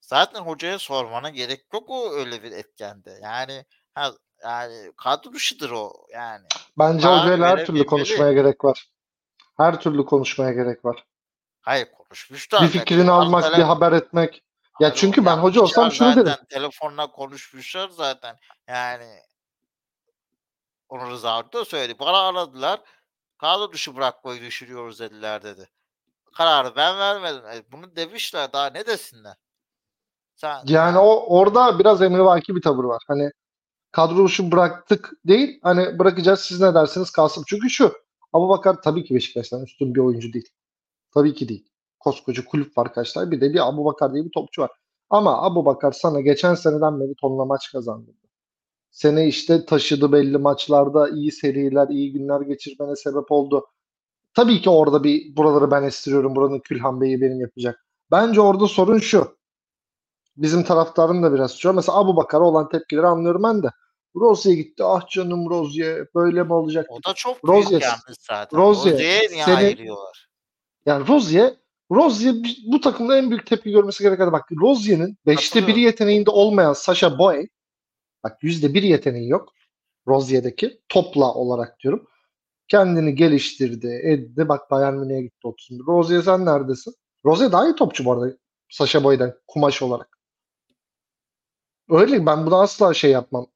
zaten 0.01 0.41
hocaya 0.41 0.79
sormana 0.79 1.29
gerek 1.29 1.65
yok 1.73 1.89
o 1.89 2.11
öyle 2.11 2.43
bir 2.43 2.51
etkende. 2.51 3.19
Yani 3.23 3.65
ha, 3.93 4.11
yani 4.43 4.91
kadro 4.97 5.33
dışıdır 5.33 5.71
o 5.71 5.93
yani. 6.13 6.45
Bence 6.77 7.07
hocayla 7.07 7.49
her 7.49 7.65
türlü 7.65 7.85
konuşmaya 7.85 8.33
gerek 8.33 8.63
var. 8.63 8.89
Her 9.57 9.81
türlü 9.81 10.05
konuşmaya 10.05 10.51
gerek 10.51 10.85
var. 10.85 11.05
Hayır 11.61 11.87
konuşmuşlar. 11.91 12.61
Bir 12.61 12.67
fikrini 12.67 13.11
almak, 13.11 13.57
bir 13.57 13.63
haber 13.63 13.91
etmek. 13.91 14.43
Ya 14.81 14.93
çünkü 14.93 15.25
ben 15.25 15.37
hoca 15.37 15.61
olsam 15.61 15.91
şunu 15.91 16.15
derim. 16.15 16.25
zaten, 16.25 16.45
Telefonla 16.45 17.11
konuşmuşlar 17.11 17.89
zaten. 17.89 18.37
Yani 18.67 19.19
onu 20.89 21.11
Rıza 21.11 21.31
Avcı 21.31 21.53
da 21.53 21.65
söyledi. 21.65 21.99
Bana 21.99 22.27
aradılar. 22.27 22.81
Kadro 23.37 23.71
dışı 23.73 23.95
bırakmayı 23.95 24.41
düşünüyoruz 24.41 24.99
dediler 24.99 25.43
dedi. 25.43 25.69
Kararı 26.37 26.75
ben 26.75 26.99
vermedim. 26.99 27.45
E, 27.45 27.71
bunu 27.71 27.95
demişler 27.95 28.53
daha 28.53 28.69
ne 28.69 28.85
desinler? 28.85 29.35
Sen 30.35 30.61
Yani 30.67 30.97
o 30.97 31.37
orada 31.37 31.79
biraz 31.79 32.01
emrivaki 32.01 32.55
bir 32.55 32.61
tavır 32.61 32.83
var. 32.83 33.03
Hani 33.07 33.31
kadro 33.91 34.25
dışı 34.25 34.51
bıraktık 34.51 35.11
değil. 35.25 35.59
Hani 35.63 35.99
bırakacağız 35.99 36.39
siz 36.39 36.61
ne 36.61 36.73
dersiniz 36.73 37.11
kalsın. 37.11 37.43
Çünkü 37.47 37.69
şu 37.69 37.93
Abubakar 38.33 38.81
tabii 38.81 39.03
ki 39.03 39.15
Beşiktaş'tan 39.15 39.63
üstün 39.63 39.95
bir 39.95 39.99
oyuncu 39.99 40.33
değil. 40.33 40.49
Tabii 41.13 41.33
ki 41.33 41.49
değil. 41.49 41.70
Koskoca 42.03 42.45
kulüp 42.45 42.77
var 42.77 42.93
kaçlar. 42.93 43.31
Bir 43.31 43.41
de 43.41 43.53
bir 43.53 43.67
Abubakar 43.69 44.13
diye 44.13 44.25
bir 44.25 44.31
topçu 44.31 44.61
var. 44.61 44.71
Ama 45.09 45.41
Abubakar 45.41 45.91
sana 45.91 46.21
geçen 46.21 46.55
seneden 46.55 46.99
beri 46.99 47.15
tonla 47.21 47.45
maç 47.45 47.71
kazandırdı. 47.71 48.17
Seni 48.91 49.25
işte 49.27 49.65
taşıdı 49.65 50.11
belli 50.11 50.37
maçlarda 50.37 51.09
iyi 51.09 51.31
seriler, 51.31 51.87
iyi 51.89 52.13
günler 52.13 52.41
geçirmene 52.41 52.95
sebep 52.95 53.31
oldu. 53.31 53.67
Tabii 54.33 54.61
ki 54.61 54.69
orada 54.69 55.03
bir 55.03 55.35
buraları 55.35 55.71
ben 55.71 55.83
estiriyorum. 55.83 56.35
Buranın 56.35 56.59
Külhan 56.59 57.01
Bey'i 57.01 57.21
benim 57.21 57.39
yapacak. 57.41 57.85
Bence 58.11 58.41
orada 58.41 58.67
sorun 58.67 58.97
şu. 58.99 59.37
Bizim 60.37 60.63
taraftarın 60.63 61.23
da 61.23 61.33
biraz 61.33 61.55
şu. 61.57 61.73
Mesela 61.73 61.97
Abu 61.97 62.15
Bakar'a 62.15 62.43
olan 62.43 62.69
tepkileri 62.69 63.07
anlıyorum 63.07 63.43
ben 63.43 63.63
de. 63.63 63.67
Rozier 64.15 64.53
gitti. 64.53 64.83
Ah 64.83 65.07
canım 65.09 65.49
Rozier. 65.49 66.07
Böyle 66.15 66.43
mi 66.43 66.53
olacak? 66.53 66.85
o 66.89 66.95
da 67.09 67.13
çok 67.13 67.43
büyük 67.43 67.65
Rozier- 67.65 67.81
yalnız 67.81 68.17
zaten. 68.19 68.59
Rozier, 68.59 68.93
Rozier'e 68.93 69.33
niye 69.33 69.45
seni- 69.45 69.55
ayırıyorlar? 69.55 70.29
Yani 70.85 71.07
Rozier, 71.07 71.53
Rozier 71.91 72.35
bu 72.65 72.81
takımda 72.81 73.17
en 73.17 73.29
büyük 73.29 73.45
tepki 73.47 73.71
görmesi 73.71 74.03
gereken 74.03 74.31
bak 74.31 74.51
Rozier'in 74.61 75.17
5'te 75.27 75.27
1 75.27 75.35
Katılıyorum. 75.35 75.77
yeteneğinde 75.77 76.29
olmayan 76.29 76.73
Sasha 76.73 77.19
Boye 77.19 77.47
bak 78.23 78.43
%1 78.43 78.83
yeteneği 78.83 79.29
yok 79.29 79.53
Rozier'deki 80.07 80.79
topla 80.89 81.33
olarak 81.33 81.79
diyorum. 81.79 82.07
Kendini 82.67 83.15
geliştirdi, 83.15 83.87
etti. 84.03 84.49
Bak 84.49 84.71
Bayern 84.71 84.93
Münih'e 84.93 85.21
gitti 85.21 85.47
31. 85.47 85.79
Rozier 85.79 86.21
sen 86.21 86.45
neredesin? 86.45 86.93
Rozier 87.25 87.51
daha 87.51 87.67
iyi 87.67 87.75
topçu 87.75 88.05
bu 88.05 88.13
arada 88.13 88.37
Sasha 88.69 89.03
Boy'dan 89.03 89.33
kumaş 89.47 89.81
olarak. 89.81 90.17
Öyle 91.89 92.25
ben 92.25 92.45
buna 92.45 92.61
asla 92.61 92.93
şey 92.93 93.11
yapmam. 93.11 93.47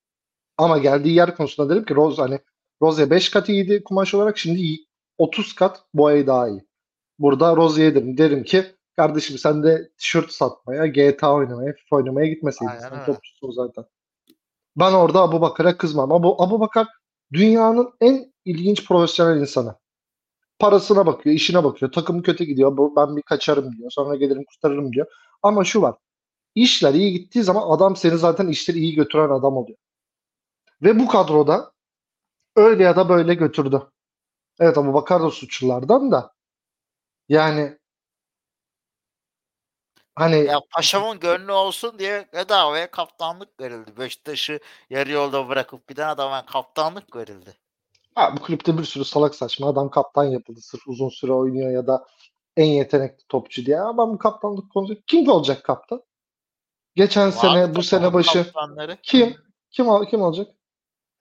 Ama 0.57 0.77
geldiği 0.77 1.15
yer 1.15 1.35
konusunda 1.35 1.69
derim 1.69 1.85
ki 1.85 1.95
Rose 1.95 2.21
hani 2.21 2.39
Rozier 2.81 3.09
5 3.09 3.29
kat 3.29 3.49
iyiydi 3.49 3.83
kumaş 3.83 4.13
olarak 4.13 4.37
şimdi 4.37 4.59
iyi. 4.59 4.87
30 5.17 5.55
kat 5.55 5.85
Boye 5.93 6.27
daha 6.27 6.49
iyi. 6.49 6.65
Burada 7.19 7.55
Rozier'e 7.55 8.17
derim. 8.17 8.43
Ki 8.43 8.65
kardeşim 8.95 9.38
sen 9.38 9.63
de 9.63 9.89
tişört 9.98 10.31
satmaya, 10.31 10.88
GTA 10.88 11.34
oynamaya, 11.34 11.74
FIFA 11.74 11.95
oynamaya 11.95 12.27
gitmeseydin. 12.27 12.72
Aynen 12.72 12.81
Sen 12.81 13.05
topçusun 13.05 13.51
zaten. 13.51 13.86
Ben 14.75 14.93
orada 14.93 15.22
Abu 15.22 15.41
Bakar'a 15.41 15.77
kızmam. 15.77 16.12
Abu, 16.12 16.43
Abu 16.43 16.60
Bakar 16.60 16.88
dünyanın 17.34 17.93
en 18.01 18.34
ilginç 18.45 18.88
profesyonel 18.88 19.41
insanı. 19.41 19.75
Parasına 20.60 21.05
bakıyor, 21.05 21.36
işine 21.36 21.63
bakıyor. 21.63 21.91
Takım 21.91 22.22
kötü 22.22 22.43
gidiyor. 22.43 22.77
Bu- 22.77 22.95
Ben 22.95 23.15
bir 23.17 23.22
kaçarım 23.22 23.77
diyor. 23.77 23.91
Sonra 23.91 24.15
gelirim 24.15 24.43
kurtarırım 24.45 24.93
diyor. 24.93 25.07
Ama 25.43 25.63
şu 25.63 25.81
var. 25.81 25.95
İşler 26.55 26.93
iyi 26.93 27.12
gittiği 27.13 27.43
zaman 27.43 27.69
adam 27.75 27.95
seni 27.95 28.17
zaten 28.17 28.48
işleri 28.48 28.77
iyi 28.79 28.95
götüren 28.95 29.29
adam 29.29 29.57
oluyor. 29.57 29.77
Ve 30.81 31.00
bu 31.00 31.07
kadroda 31.07 31.72
öyle 32.55 32.84
ya 32.84 32.95
da 32.95 33.10
böyle 33.10 33.34
götürdü. 33.34 33.81
Evet 34.60 34.77
Abu 34.77 34.93
Bakar 34.93 35.22
da 35.24 35.31
suçlulardan 35.31 36.12
da. 36.12 36.34
Yani 37.29 37.77
hani 40.15 40.36
Ya 40.46 40.60
paşamın 40.75 41.20
gönlü 41.20 41.51
olsun 41.51 42.00
diye 42.00 42.27
bedavaya 42.34 42.91
kaptanlık 42.91 43.60
verildi. 43.60 43.98
Beşiktaş'ı 43.98 44.60
yarı 44.89 45.12
yolda 45.12 45.50
bırakıp 45.50 45.88
giden 45.88 46.08
adama 46.08 46.46
kaptanlık 46.46 47.15
verildi. 47.15 47.53
Ha, 48.15 48.34
bu 48.38 48.41
kulüpte 48.41 48.77
bir 48.77 48.84
sürü 48.84 49.05
salak 49.05 49.36
saçma 49.36 49.67
adam 49.70 49.89
kaptan 49.89 50.24
yapıldı. 50.24 50.62
Sırf 50.62 50.88
uzun 50.88 51.10
süre 51.10 51.34
oynuyor 51.34 51.72
ya 51.72 51.88
da 51.88 52.08
en 52.58 52.65
yetenekli 52.65 53.24
topçu 53.29 53.65
diye. 53.65 53.79
Ama 53.79 54.10
bu 54.10 54.17
kaptanlık 54.17 54.72
konusu 54.72 55.01
kim 55.08 55.29
olacak 55.29 55.63
kaptan? 55.63 56.03
Geçen 56.96 57.29
sene 57.29 57.62
Vardı 57.62 57.75
bu 57.75 57.84
sene 57.84 58.13
başı 58.13 58.44
kaptanları. 58.44 58.98
kim? 59.03 59.38
Kim 59.72 59.88
ol- 59.88 60.05
kim 60.05 60.22
olacak? 60.22 60.48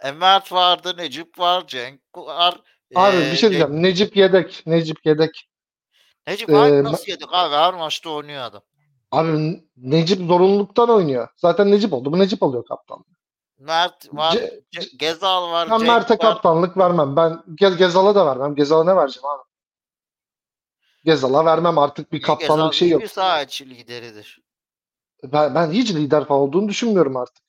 E, 0.01 0.13
Mert 0.13 0.53
vardı, 0.53 0.95
Necip 0.97 1.39
var, 1.39 1.67
Cenk 1.67 2.01
var. 2.17 2.61
Abi 2.95 3.17
e, 3.17 3.21
bir 3.21 3.37
şey 3.37 3.51
Cenk- 3.51 3.51
diyeceğim. 3.51 3.83
Necip 3.83 4.17
yedek. 4.17 4.63
Necip 4.67 5.07
yedek. 5.07 5.49
Necip 6.27 6.51
Ee, 6.51 6.57
abi 6.57 6.85
nasıl 6.85 7.13
yedik 7.13 7.29
abi? 7.33 7.55
Her 7.55 7.75
maçta 7.75 8.11
oynuyor 8.11 8.43
adam. 8.43 8.63
Abi 9.11 9.63
Necip 9.77 10.27
zorunluluktan 10.27 10.91
oynuyor. 10.91 11.29
Zaten 11.37 11.71
Necip 11.71 11.93
oldu. 11.93 12.13
Bu 12.13 12.19
Necip 12.19 12.43
alıyor 12.43 12.65
kaptan. 12.67 13.05
Mert 13.59 14.15
var, 14.15 14.33
Ce- 14.33 14.63
Ce- 14.73 14.97
Gezal 14.97 15.51
var, 15.51 15.71
Ben 15.71 15.83
Mert'e 15.83 16.17
kaptanlık 16.17 16.77
vermem. 16.77 17.17
Ben 17.17 17.43
Ge- 17.49 17.77
Gezal'a 17.79 18.15
da 18.15 18.27
vermem. 18.27 18.55
Gezal'a 18.55 18.85
ne 18.85 18.97
vereceğim 18.97 19.27
abi? 19.29 19.43
Gezal'a 21.05 21.45
vermem 21.45 21.79
artık 21.79 22.13
bir 22.13 22.19
Gezal 22.19 22.37
kaptanlık 22.37 22.75
şey 22.75 22.89
iyi 22.89 22.93
yok. 22.93 23.03
bir 23.03 23.07
saha 23.09 23.43
içi 23.43 23.71
lideridir. 23.71 24.41
Ben, 25.25 25.55
ben 25.55 25.71
hiç 25.71 25.95
lider 25.95 26.25
falan 26.25 26.41
olduğunu 26.41 26.69
düşünmüyorum 26.69 27.17
artık. 27.17 27.45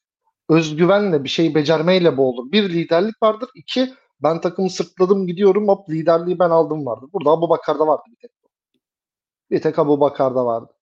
Özgüvenle 0.50 1.24
bir 1.24 1.30
şey 1.30 1.56
becermeyle 1.56 2.18
bu 2.18 2.30
olur. 2.30 2.52
Bir 2.52 2.70
liderlik 2.70 3.24
vardır. 3.24 3.50
İki 3.56 3.94
ben 4.20 4.42
takımı 4.42 4.70
sırtladım 4.70 5.28
gidiyorum 5.28 5.68
hop 5.68 5.90
liderliği 5.90 6.40
ben 6.40 6.50
aldım 6.50 6.86
vardı. 6.86 7.06
Burada 7.14 7.30
Abu 7.30 7.50
Bakar'da 7.50 7.88
vardı 7.88 8.04
bir 8.08 8.16
tek. 8.16 8.32
Bir 9.52 9.62
tek 9.62 9.80
Abu 9.80 10.00
Bakar'da 10.00 10.46
vardı. 10.46 10.74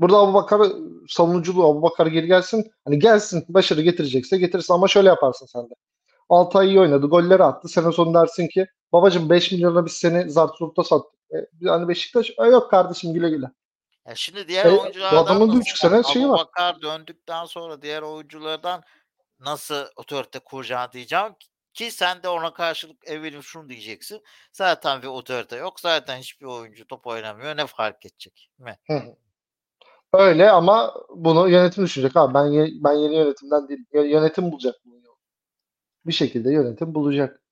Burada 0.00 0.18
Abu 0.18 0.34
Bakar 0.34 0.72
savunuculuğu 1.08 1.64
Abu 1.70 1.82
Bakar 1.82 2.06
geri 2.06 2.26
gelsin. 2.26 2.72
Hani 2.84 2.98
gelsin 2.98 3.44
başarı 3.48 3.82
getirecekse 3.82 4.38
getirsin 4.38 4.74
ama 4.74 4.88
şöyle 4.88 5.08
yaparsın 5.08 5.46
sen 5.46 5.70
de. 5.70 5.74
Altay 6.28 6.68
iyi 6.68 6.80
oynadı. 6.80 7.06
Golleri 7.06 7.44
attı. 7.44 7.68
Sene 7.68 7.92
sonu 7.92 8.14
dersin 8.14 8.48
ki 8.48 8.66
babacım 8.92 9.30
5 9.30 9.52
milyona 9.52 9.86
biz 9.86 9.92
seni 9.92 10.30
Zartürk'ta 10.30 10.84
sattık. 10.84 11.20
E, 11.34 11.36
yani 11.60 11.88
Beşiktaş 11.88 12.30
"E, 12.30 12.44
yok 12.44 12.70
kardeşim 12.70 13.14
güle 13.14 13.30
güle. 13.30 13.46
Ya 14.08 14.14
şimdi 14.14 14.48
diğer 14.48 14.64
E, 14.66 14.70
oyunculardan 14.70 15.24
adamın 15.24 15.48
nasıl 15.48 15.60
buçuk 15.60 15.78
sene 15.78 16.02
şeyi 16.02 16.28
var. 16.28 16.34
Abubakar 16.34 16.82
döndükten 16.82 17.44
sonra 17.44 17.82
diğer 17.82 18.02
oyunculardan 18.02 18.82
nasıl 19.40 19.84
otorite 19.96 20.38
kuracağını 20.38 20.92
diyeceğim 20.92 21.32
ki- 21.74 21.90
sen 21.90 22.22
de 22.22 22.28
ona 22.28 22.54
karşılık 22.54 22.96
eminim 23.06 23.42
şunu 23.42 23.68
diyeceksin. 23.68 24.22
Zaten 24.52 25.02
bir 25.02 25.06
otorite 25.06 25.56
yok. 25.56 25.80
Zaten 25.80 26.18
hiçbir 26.18 26.46
oyuncu 26.46 26.86
top 26.86 27.06
oynamıyor. 27.06 27.56
Ne 27.56 27.66
fark 27.66 28.06
edecek? 28.06 28.50
Mi? 28.58 28.78
Öyle 30.12 30.50
ama 30.50 30.94
bunu 31.16 31.48
yönetim 31.48 31.84
düşünecek 31.84 32.16
abi. 32.16 32.34
Ben 32.34 32.46
ye- 32.46 32.70
ben 32.84 32.92
yeni 32.92 33.16
yönetimden 33.16 33.68
değil. 33.68 33.80
Yö- 33.92 34.06
Yönetim 34.06 34.52
bulacak 34.52 34.74
bunu. 34.84 35.16
Bir 36.06 36.12
şekilde 36.12 36.52
yönetim 36.52 36.94
bulacak. 36.94 37.42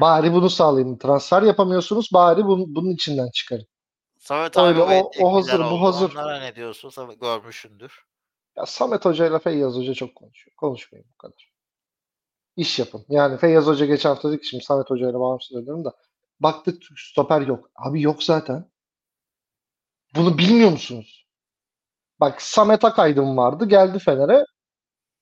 Bari 0.00 0.32
bunu 0.32 0.50
sağlayın. 0.50 0.98
Transfer 0.98 1.42
yapamıyorsunuz. 1.42 2.10
Bari 2.12 2.44
bunun, 2.44 2.74
bunun 2.74 2.90
içinden 2.90 3.30
çıkarın. 3.30 3.66
Samet 4.18 4.56
Öyle, 4.56 4.82
abi 4.82 4.92
o- 4.92 5.10
o 5.20 5.34
hazır, 5.34 5.60
bu 5.60 5.82
hazır. 5.82 6.10
Onlara 6.14 6.38
ne 6.40 6.56
diyorsun? 6.56 6.88
Samet 6.88 7.20
görmüşsündür. 7.20 8.04
Ya 8.56 8.66
Samet 8.66 9.04
Hoca 9.04 9.26
ile 9.26 9.38
Feyyaz 9.38 9.74
Hoca 9.74 9.94
çok 9.94 10.14
konuşuyor. 10.14 10.56
Konuşmayın 10.56 11.06
bu 11.14 11.16
kadar. 11.18 11.53
İş 12.56 12.78
yapın. 12.78 13.04
Yani 13.08 13.38
Feyyaz 13.38 13.66
Hoca 13.66 13.86
geçen 13.86 14.08
hafta 14.08 14.28
dedi 14.32 14.40
ki 14.40 14.48
şimdi 14.48 14.64
Samet 14.64 14.90
Hoca 14.90 15.10
ile 15.10 15.20
bağımsız 15.20 15.56
ediyorum 15.56 15.84
da 15.84 15.92
baktık 16.40 16.82
stoper 16.96 17.40
yok. 17.40 17.70
Abi 17.76 18.02
yok 18.02 18.22
zaten. 18.22 18.70
Bunu 20.16 20.38
bilmiyor 20.38 20.70
musunuz? 20.70 21.26
Bak 22.20 22.42
Samet 22.42 22.84
Akaydın 22.84 23.36
vardı. 23.36 23.68
Geldi 23.68 23.98
Fener'e. 23.98 24.44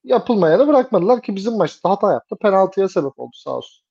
Yapılmayanı 0.04 0.68
bırakmadılar 0.68 1.22
ki 1.22 1.36
bizim 1.36 1.56
maçta 1.56 1.90
hata 1.90 2.12
yaptı. 2.12 2.36
Penaltıya 2.42 2.88
sebep 2.88 3.20
oldu 3.20 3.32
sağ 3.34 3.50
olsun. 3.50 3.84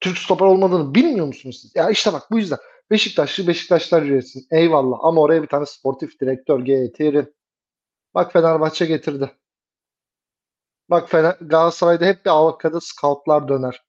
Türk 0.00 0.18
stoper 0.18 0.46
olmadığını 0.46 0.94
bilmiyor 0.94 1.26
musunuz 1.26 1.58
siz? 1.62 1.76
Ya 1.76 1.90
işte 1.90 2.12
bak 2.12 2.30
bu 2.30 2.38
yüzden. 2.38 2.58
Beşiktaşlı 2.90 3.46
Beşiktaşlar 3.46 4.02
üretsin. 4.02 4.46
Eyvallah. 4.50 4.98
Ama 5.02 5.20
oraya 5.20 5.42
bir 5.42 5.48
tane 5.48 5.66
sportif 5.66 6.20
direktör 6.20 6.60
getirin. 6.60 7.34
Bak 8.14 8.32
Fenerbahçe 8.32 8.86
getirdi. 8.86 9.30
Bak 10.90 11.10
Fener, 11.10 11.36
Galatasaray'da 11.40 12.06
hep 12.06 12.24
bir 12.24 12.48
arkada 12.48 12.80
scoutlar 12.80 13.48
döner. 13.48 13.82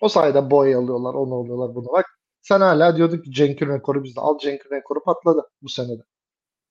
O 0.00 0.08
sayede 0.08 0.50
boy 0.50 0.74
alıyorlar, 0.74 1.14
onu 1.14 1.34
alıyorlar, 1.34 1.74
bunu. 1.74 1.86
Bak 1.92 2.06
sen 2.42 2.60
hala 2.60 2.96
diyordun 2.96 3.18
ki 3.18 3.32
Cenk'in 3.32 3.68
rekoru 3.68 4.04
bizde. 4.04 4.20
Al 4.20 4.38
Cenk'in 4.38 4.70
rekoru 4.70 5.04
patladı 5.04 5.50
bu 5.62 5.68
senede. 5.68 6.02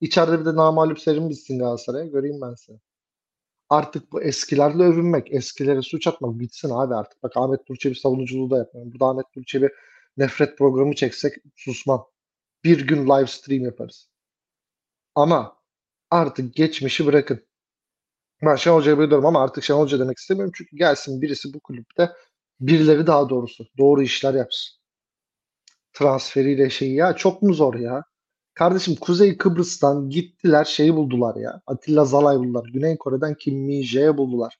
İçeride 0.01 0.39
bir 0.39 0.45
de 0.45 0.55
namağlup 0.55 0.99
serim 0.99 1.29
bitsin 1.29 1.59
Galatasaray'a. 1.59 2.05
Göreyim 2.05 2.41
ben 2.41 2.53
seni. 2.55 2.79
Artık 3.69 4.11
bu 4.11 4.21
eskilerle 4.21 4.83
övünmek, 4.83 5.33
eskilere 5.33 5.81
suç 5.81 6.07
atmak 6.07 6.39
bitsin 6.39 6.69
abi 6.69 6.95
artık. 6.95 7.23
Bak 7.23 7.37
Ahmet 7.37 7.65
Turçevi 7.67 7.95
savunuculuğu 7.95 8.49
da 8.51 8.57
yapmıyorum. 8.57 8.91
Burada 8.93 9.05
Ahmet 9.05 9.31
Turçevi 9.33 9.69
nefret 10.17 10.57
programı 10.57 10.95
çeksek 10.95 11.33
susmam. 11.55 12.07
Bir 12.63 12.87
gün 12.87 13.05
live 13.05 13.27
stream 13.27 13.63
yaparız. 13.65 14.09
Ama 15.15 15.57
artık 16.11 16.55
geçmişi 16.55 17.05
bırakın. 17.05 17.45
Ben 18.41 18.55
Şenol 18.55 18.77
Hoca'yı 18.77 18.99
biliyorum 18.99 19.25
ama 19.25 19.43
artık 19.43 19.63
Şenol 19.63 19.81
Hoca 19.81 19.99
demek 19.99 20.17
istemiyorum. 20.17 20.53
Çünkü 20.55 20.77
gelsin 20.77 21.21
birisi 21.21 21.53
bu 21.53 21.59
kulüpte 21.59 22.11
birileri 22.59 23.07
daha 23.07 23.29
doğrusu 23.29 23.65
doğru 23.77 24.01
işler 24.01 24.33
yapsın. 24.33 24.79
Transferiyle 25.93 26.69
şeyi 26.69 26.95
ya 26.95 27.15
çok 27.15 27.41
mu 27.41 27.53
zor 27.53 27.75
ya? 27.75 28.03
Kardeşim 28.53 28.95
Kuzey 28.95 29.37
Kıbrıs'tan 29.37 30.09
gittiler 30.09 30.65
şeyi 30.65 30.95
buldular 30.95 31.35
ya. 31.35 31.61
Atilla 31.67 32.05
Zalay 32.05 32.37
buldular. 32.37 32.69
Güney 32.73 32.97
Kore'den 32.97 33.35
Kim 33.35 33.55
Mi-jae'yi 33.55 34.17
buldular. 34.17 34.59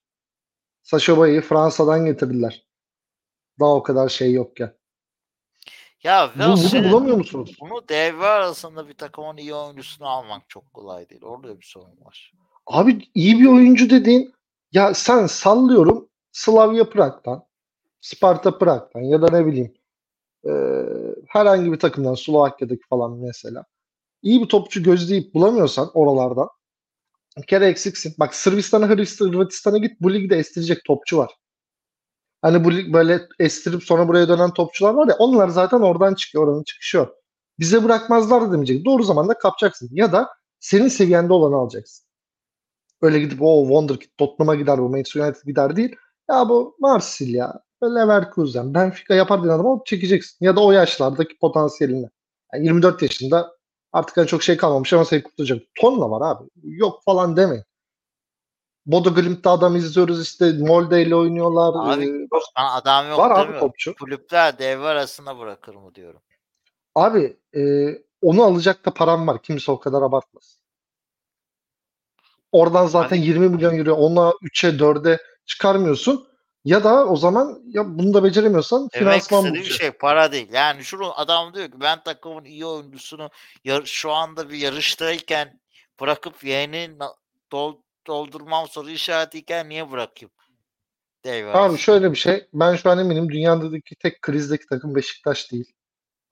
Boey'i 0.93 1.41
Fransa'dan 1.41 2.05
getirdiler. 2.05 2.67
Daha 3.59 3.75
o 3.75 3.83
kadar 3.83 4.09
şey 4.09 4.33
yokken. 4.33 4.73
Ya 6.03 6.29
ve 6.37 6.45
bunu 6.45 6.57
senin 6.57 6.91
bulamıyor 6.91 7.17
musunuz? 7.17 7.57
bunu 7.61 7.87
devre 7.89 8.25
arasında 8.25 8.87
bir 8.87 8.93
takımın 8.93 9.37
iyi 9.37 9.53
oyuncusunu 9.53 10.07
almak 10.07 10.49
çok 10.49 10.73
kolay 10.73 11.09
değil. 11.09 11.21
Orada 11.23 11.59
bir 11.59 11.65
sorun 11.65 12.05
var. 12.05 12.33
Abi 12.67 13.09
iyi 13.15 13.39
bir 13.39 13.47
oyuncu 13.47 13.89
dediğin 13.89 14.33
ya 14.71 14.93
sen 14.93 15.27
sallıyorum 15.27 16.09
Slavia 16.31 16.89
Prag'dan, 16.89 17.43
Sparta 18.01 18.57
Prag'dan 18.57 19.01
ya 19.01 19.21
da 19.21 19.37
ne 19.37 19.45
bileyim 19.45 19.73
e, 20.47 20.51
herhangi 21.27 21.71
bir 21.71 21.79
takımdan 21.79 22.15
Slovakya'daki 22.15 22.81
falan 22.89 23.17
mesela. 23.19 23.65
İyi 24.21 24.41
bir 24.41 24.49
topçu 24.49 24.83
gözleyip 24.83 25.33
bulamıyorsan 25.33 25.91
oralardan 25.93 26.49
bir 27.37 27.43
kere 27.43 27.65
eksiksin. 27.65 28.13
Bak 28.19 28.35
Sırbistan'a 28.35 28.89
Hırvatistan'a 28.89 29.77
git 29.77 30.01
bu 30.01 30.13
ligde 30.13 30.35
estirecek 30.37 30.83
topçu 30.85 31.17
var. 31.17 31.31
Hani 32.41 32.63
bu 32.63 32.71
lig 32.73 32.93
böyle 32.93 33.21
estirip 33.39 33.83
sonra 33.83 34.07
buraya 34.07 34.27
dönen 34.27 34.53
topçular 34.53 34.93
var 34.93 35.07
ya 35.07 35.15
onlar 35.19 35.49
zaten 35.49 35.79
oradan 35.79 36.15
çıkıyor 36.15 36.47
oranın 36.47 36.63
çıkışı. 36.63 37.07
Bize 37.59 37.83
bırakmazlar 37.83 38.51
demeyecek. 38.51 38.85
Doğru 38.85 39.03
zamanda 39.03 39.37
kapacaksın. 39.37 39.89
Ya 39.91 40.11
da 40.11 40.29
senin 40.59 40.87
seviyende 40.87 41.33
olanı 41.33 41.55
alacaksın. 41.55 42.02
Öyle 43.03 43.19
gidip 43.19 43.37
o 43.41 43.63
Wonderkid 43.63 44.09
Tottenham'a 44.17 44.55
gider 44.55 44.77
bu 44.77 44.89
Manchester 44.89 45.21
United 45.21 45.41
gider 45.45 45.75
değil. 45.75 45.95
Ya 46.29 46.49
bu 46.49 46.75
Marsilya, 46.79 47.53
Leverkusen, 47.83 48.73
Benfica 48.73 49.15
yapar 49.15 49.39
dediğin 49.39 49.53
adamı 49.53 49.81
çekeceksin. 49.85 50.45
Ya 50.45 50.55
da 50.55 50.63
o 50.63 50.71
yaşlardaki 50.71 51.37
potansiyeline. 51.37 52.09
Yani 52.53 52.65
24 52.65 53.01
yaşında 53.01 53.57
artık 53.93 54.17
hani 54.17 54.27
çok 54.27 54.43
şey 54.43 54.57
kalmamış 54.57 54.93
ama 54.93 55.05
seni 55.05 55.23
kurtaracak. 55.23 55.61
Tonla 55.81 56.11
var 56.11 56.31
abi. 56.31 56.49
Yok 56.63 57.03
falan 57.05 57.37
demeyin. 57.37 57.63
Bodo 58.85 59.13
Glimt'te 59.13 59.49
adam 59.49 59.75
izliyoruz 59.75 60.21
işte 60.21 60.53
Molde 60.59 61.01
ile 61.01 61.15
oynuyorlar. 61.15 61.95
Abi, 61.95 62.03
Ee, 62.03 62.27
Ben 62.57 62.65
adam 62.75 63.09
yok 63.09 63.19
var 63.19 63.31
abi 63.31 63.59
topçu. 63.59 63.95
Kulüpler 63.95 64.59
devre 64.59 64.83
arasında 64.85 65.39
bırakır 65.39 65.75
mı 65.75 65.95
diyorum. 65.95 66.21
Abi 66.95 67.37
e, 67.55 67.61
onu 68.21 68.43
alacak 68.43 68.85
da 68.85 68.93
param 68.93 69.27
var. 69.27 69.41
Kimse 69.43 69.71
o 69.71 69.79
kadar 69.79 70.01
abartmaz. 70.01 70.62
Oradan 72.53 72.87
zaten 72.87 73.17
Abi- 73.17 73.25
20 73.25 73.49
milyon 73.49 73.77
euro 73.77 73.93
ona 73.93 74.29
3'e 74.41 74.69
4'e 74.79 75.17
çıkarmıyorsun. 75.45 76.27
Ya 76.65 76.83
da 76.83 77.05
o 77.07 77.15
zaman 77.15 77.61
ya 77.67 77.97
bunu 77.99 78.13
da 78.13 78.23
beceremiyorsan 78.23 78.79
Demek 78.79 78.91
finansman 78.93 79.39
istediği 79.39 79.53
bir 79.53 79.59
bulacaksın. 79.59 79.81
şey 79.83 79.91
para 79.91 80.31
değil. 80.31 80.47
Yani 80.51 80.83
şunu 80.83 81.19
adam 81.19 81.53
diyor 81.53 81.65
ki 81.71 81.79
ben 81.81 82.03
takımın 82.03 82.45
iyi 82.45 82.65
oyuncusunu 82.65 83.29
yar- 83.63 83.85
şu 83.85 84.11
anda 84.11 84.49
bir 84.49 84.57
yarıştayken 84.57 85.59
bırakıp 86.01 86.43
yeğeni 86.43 86.99
na- 86.99 87.15
dol- 87.51 87.81
doldurmam 88.07 88.67
soru 88.67 88.89
işaretiyken 88.89 89.69
niye 89.69 89.91
bırakayım? 89.91 90.31
Abi 91.25 91.31
arasında. 91.45 91.77
şöyle 91.77 92.11
bir 92.11 92.17
şey. 92.17 92.47
Ben 92.53 92.75
şu 92.75 92.89
an 92.89 92.99
eminim 92.99 93.29
dünyadaki 93.29 93.95
tek 93.95 94.21
krizdeki 94.21 94.65
takım 94.65 94.95
Beşiktaş 94.95 95.51
değil. 95.51 95.73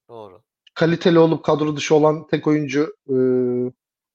Doğru. 0.10 0.42
Kaliteli 0.74 1.20
olup 1.20 1.46
kadro 1.46 1.76
dışı 1.76 1.96
olan 1.96 2.28
tek 2.28 2.48
oyuncu 2.48 2.96
e, 3.10 3.16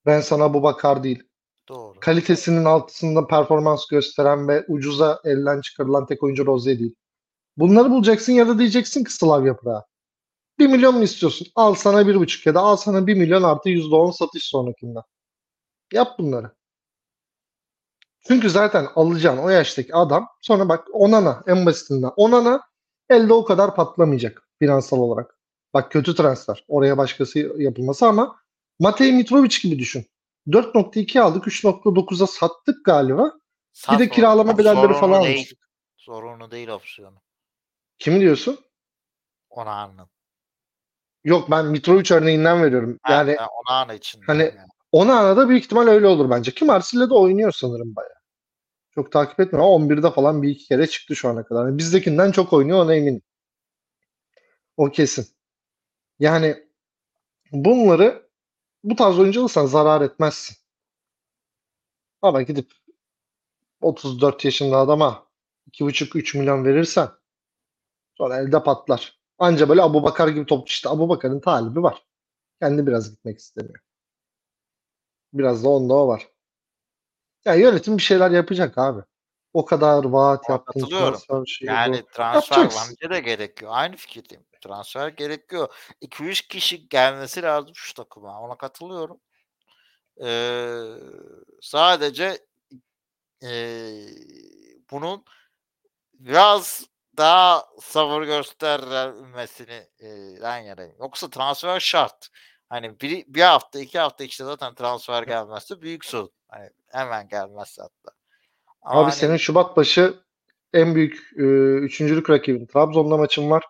ben 0.06 0.20
sana 0.20 0.54
bu 0.54 0.62
bakar 0.62 1.02
değil. 1.02 1.22
Doğru. 1.68 2.00
Kalitesinin 2.00 2.64
altısında 2.64 3.26
performans 3.26 3.86
gösteren 3.86 4.48
ve 4.48 4.64
ucuza 4.68 5.20
elden 5.24 5.60
çıkarılan 5.60 6.06
tek 6.06 6.22
oyuncu 6.22 6.46
Rozier 6.46 6.78
değil. 6.78 6.94
Bunları 7.56 7.90
bulacaksın 7.90 8.32
ya 8.32 8.48
da 8.48 8.58
diyeceksin 8.58 9.04
ki 9.04 9.12
Slavia 9.12 9.56
Prag'a. 9.56 9.84
1 10.58 10.66
milyon 10.66 10.94
mu 10.94 11.02
istiyorsun? 11.02 11.48
Al 11.54 11.74
sana 11.74 12.02
1,5 12.02 12.48
ya 12.48 12.54
da 12.54 12.60
al 12.60 12.76
sana 12.76 13.06
1 13.06 13.14
milyon 13.14 13.42
artı 13.42 13.68
%10 13.68 14.12
satış 14.12 14.44
sonrakinden. 14.44 15.02
Yap 15.92 16.18
bunları. 16.18 16.50
Çünkü 18.28 18.50
zaten 18.50 18.86
alacağın 18.94 19.38
o 19.38 19.48
yaştaki 19.48 19.94
adam 19.94 20.28
sonra 20.40 20.68
bak 20.68 20.88
Onana 20.92 21.42
en 21.46 21.66
basitinden. 21.66 22.10
Onana 22.16 22.60
elde 23.10 23.32
o 23.32 23.44
kadar 23.44 23.74
patlamayacak 23.74 24.48
finansal 24.58 24.98
olarak. 24.98 25.38
Bak 25.74 25.92
kötü 25.92 26.14
transfer. 26.14 26.64
Oraya 26.68 26.98
başkası 26.98 27.38
yapılması 27.38 28.06
ama 28.06 28.36
Matej 28.78 29.14
Mitrovic 29.14 29.58
gibi 29.62 29.78
düşün. 29.78 30.06
4.2 30.48 31.20
aldık 31.20 31.44
3.9'a 31.46 32.26
sattık 32.26 32.84
galiba. 32.84 33.32
Bir 33.92 33.98
de 33.98 34.08
kiralama 34.08 34.58
bedelleri 34.58 34.76
Sorunu 34.76 34.94
falan 34.98 35.24
değil. 35.24 35.36
almıştık. 35.36 35.68
Sorunu 35.96 36.50
değil 36.50 36.68
opsiyonu. 36.68 37.16
Kimi 37.98 38.20
diyorsun? 38.20 38.58
Onu 39.50 39.68
anladım. 39.68 40.08
Yok 41.24 41.50
ben 41.50 41.66
Mitrovic 41.66 42.14
örneğinden 42.14 42.62
veriyorum. 42.62 42.98
Yani 43.08 43.28
ben 43.28 43.44
onu 43.44 43.76
anı 43.76 43.94
için. 43.94 44.22
hani- 44.26 44.42
yani. 44.42 44.68
Onana 44.92 45.36
da 45.36 45.48
büyük 45.48 45.64
ihtimal 45.64 45.86
öyle 45.86 46.06
olur 46.06 46.30
bence. 46.30 46.50
Ki 46.50 46.64
Marsilya'da 46.64 47.14
oynuyor 47.14 47.52
sanırım 47.52 47.96
bayağı. 47.96 48.16
Çok 48.94 49.12
takip 49.12 49.40
etmiyorum 49.40 49.70
ama 49.70 49.76
11'de 49.76 50.10
falan 50.10 50.42
bir 50.42 50.48
iki 50.48 50.64
kere 50.64 50.86
çıktı 50.86 51.16
şu 51.16 51.28
ana 51.28 51.44
kadar. 51.44 51.66
Yani 51.66 51.78
bizdekinden 51.78 52.30
çok 52.32 52.52
oynuyor 52.52 52.78
ona 52.78 52.94
eminim. 52.94 53.22
O 54.76 54.90
kesin. 54.90 55.26
Yani 56.18 56.56
bunları 57.52 58.25
bu 58.86 58.96
tarz 58.96 59.18
oyuncu 59.18 59.40
alırsan 59.40 59.66
zarar 59.66 60.00
etmezsin. 60.00 60.56
Ama 62.22 62.42
gidip 62.42 62.72
34 63.80 64.44
yaşında 64.44 64.76
adama 64.78 65.26
2,5-3 65.70 66.38
milyon 66.38 66.64
verirsen 66.64 67.08
sonra 68.14 68.38
elde 68.38 68.62
patlar. 68.62 69.20
Anca 69.38 69.68
böyle 69.68 69.82
Abu 69.82 70.02
Bakar 70.02 70.28
gibi 70.28 70.46
topçu 70.46 70.70
işte 70.72 70.88
Abu 70.88 71.08
Bakar'ın 71.08 71.40
talibi 71.40 71.82
var. 71.82 72.06
Kendi 72.62 72.86
biraz 72.86 73.10
gitmek 73.10 73.38
istemiyor. 73.38 73.80
Biraz 75.32 75.64
da 75.64 75.68
onda 75.68 75.94
o 75.94 76.08
var. 76.08 76.28
Yani 77.44 77.60
yönetim 77.62 77.96
bir 77.96 78.02
şeyler 78.02 78.30
yapacak 78.30 78.78
abi. 78.78 79.02
O 79.52 79.64
kadar 79.64 80.04
vaat 80.04 80.44
Ona 80.48 80.54
yaptın. 80.56 80.86
transfer 80.88 81.44
şeyi 81.46 81.68
bu. 81.68 81.72
Yani 81.72 82.04
transfer 82.12 82.56
Yapacaksın. 82.56 82.96
bence 83.02 83.14
de 83.14 83.20
gerekiyor. 83.20 83.70
Aynı 83.74 83.96
fikirdeyim. 83.96 84.44
Transfer 84.66 85.08
gerekiyor. 85.08 85.68
2-3 86.02 86.48
kişi 86.48 86.88
gelmesi 86.88 87.42
lazım 87.42 87.70
şu 87.74 87.94
takıma. 87.94 88.40
Ona 88.40 88.56
katılıyorum. 88.56 89.20
Ee, 90.24 90.80
sadece 91.60 92.38
ee, 93.42 94.06
bunun 94.90 95.24
biraz 96.14 96.86
daha 97.16 97.66
sabır 97.80 98.22
göstermesini 98.22 99.86
ben 100.42 100.58
yanayım. 100.58 100.94
Yoksa 101.00 101.30
transfer 101.30 101.80
şart. 101.80 102.28
Hani 102.68 103.00
bir, 103.00 103.24
bir 103.28 103.40
hafta 103.40 103.80
iki 103.80 103.98
hafta 103.98 104.24
işte 104.24 104.44
zaten 104.44 104.74
transfer 104.74 105.22
gelmezse 105.22 105.82
büyük 105.82 106.04
sorun. 106.04 106.30
Hani 106.48 106.70
hemen 106.86 107.28
gelmezse 107.28 107.82
hatta. 107.82 108.16
Ama 108.82 109.00
Abi 109.00 109.04
hani- 109.04 109.14
senin 109.14 109.36
Şubat 109.36 109.76
başı 109.76 110.14
en 110.72 110.94
büyük 110.94 111.32
e, 111.36 111.42
üçüncülük 111.84 112.30
rakibin 112.30 112.66
Trabzon'da 112.66 113.16
maçın 113.16 113.50
var. 113.50 113.64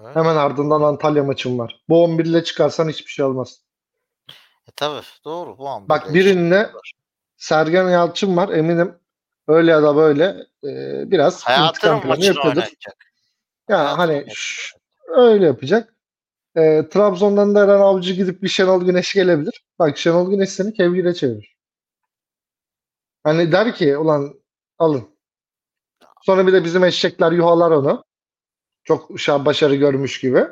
Evet. 0.00 0.16
Hemen 0.16 0.36
ardından 0.36 0.82
Antalya 0.82 1.24
maçın 1.24 1.58
var. 1.58 1.84
Bu 1.88 2.04
11 2.04 2.24
ile 2.24 2.44
çıkarsan 2.44 2.88
hiçbir 2.88 3.10
şey 3.10 3.24
olmaz. 3.24 3.60
E, 4.68 4.70
tabii 4.76 5.02
doğru. 5.24 5.58
Bu 5.58 5.88
Bak 5.88 6.14
birinde 6.14 6.70
şey. 6.84 7.00
Sergen 7.36 7.88
Yalçın 7.88 8.36
var. 8.36 8.48
Eminim 8.48 8.98
öyle 9.48 9.70
ya 9.70 9.82
da 9.82 9.96
böyle 9.96 10.24
e, 10.64 10.70
biraz 11.10 11.44
Hayatının 11.44 12.06
maçını 12.06 12.24
yapıyordur. 12.24 12.48
oynayacak. 12.48 12.96
Ya 13.68 13.78
Hayatının 13.78 13.98
hani 13.98 14.26
şş, 14.34 14.74
öyle 15.08 15.46
yapacak. 15.46 15.94
E, 16.56 16.88
Trabzon'dan 16.88 17.54
da 17.54 17.64
Eren 17.64 17.80
Avcı 17.80 18.12
gidip 18.12 18.42
bir 18.42 18.48
Şenol 18.48 18.84
Güneş 18.84 19.14
gelebilir. 19.14 19.64
Bak 19.78 19.98
Şenol 19.98 20.30
Güneş 20.30 20.50
seni 20.50 20.72
kevgire 20.72 21.14
çevirir. 21.14 21.56
Hani 23.24 23.52
der 23.52 23.74
ki 23.74 23.96
ulan 23.96 24.34
alın. 24.78 25.08
Sonra 26.22 26.46
bir 26.46 26.52
de 26.52 26.64
bizim 26.64 26.84
eşekler 26.84 27.32
yuhalar 27.32 27.70
onu. 27.70 28.04
Çok 28.86 29.20
şu 29.20 29.34
an 29.34 29.44
başarı 29.44 29.74
görmüş 29.74 30.20
gibi. 30.20 30.44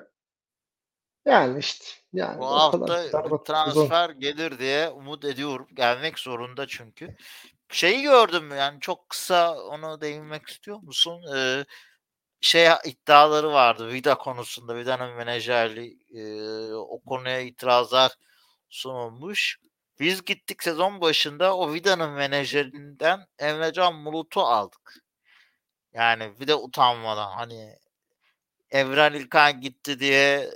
Yani 1.25 1.59
işte. 1.59 1.85
Yani 2.13 2.39
Bu 2.39 2.47
hafta 2.47 2.79
kadar 2.79 3.45
transfer 3.45 4.11
gelir 4.11 4.59
diye 4.59 4.89
umut 4.89 5.25
ediyorum. 5.25 5.67
Gelmek 5.75 6.19
zorunda 6.19 6.67
çünkü. 6.67 7.17
Şeyi 7.69 8.03
gördüm 8.03 8.51
yani 8.51 8.81
çok 8.81 9.09
kısa 9.09 9.59
onu 9.59 10.01
değinmek 10.01 10.49
istiyor 10.49 10.79
musun? 10.83 11.23
Ee, 11.37 11.65
şey 12.41 12.69
iddiaları 12.85 13.53
vardı 13.53 13.89
Vida 13.89 14.15
konusunda. 14.19 14.77
Vida'nın 14.77 15.13
menajerliği 15.13 15.99
e, 16.15 16.23
o 16.75 17.01
konuya 17.01 17.41
itirazlar 17.41 18.13
sunulmuş. 18.69 19.59
Biz 20.01 20.25
gittik 20.25 20.63
sezon 20.63 21.01
başında 21.01 21.57
o 21.57 21.73
Vida'nın 21.73 22.11
menajerinden 22.11 23.27
Emrecan 23.39 24.05
Bulut'u 24.05 24.41
aldık. 24.41 24.95
Yani 25.93 26.41
bir 26.41 26.47
de 26.47 26.55
utanmadan 26.55 27.33
hani 27.33 27.77
Evren 28.75 29.13
İlkan 29.13 29.61
gitti 29.61 30.01
diye 30.01 30.51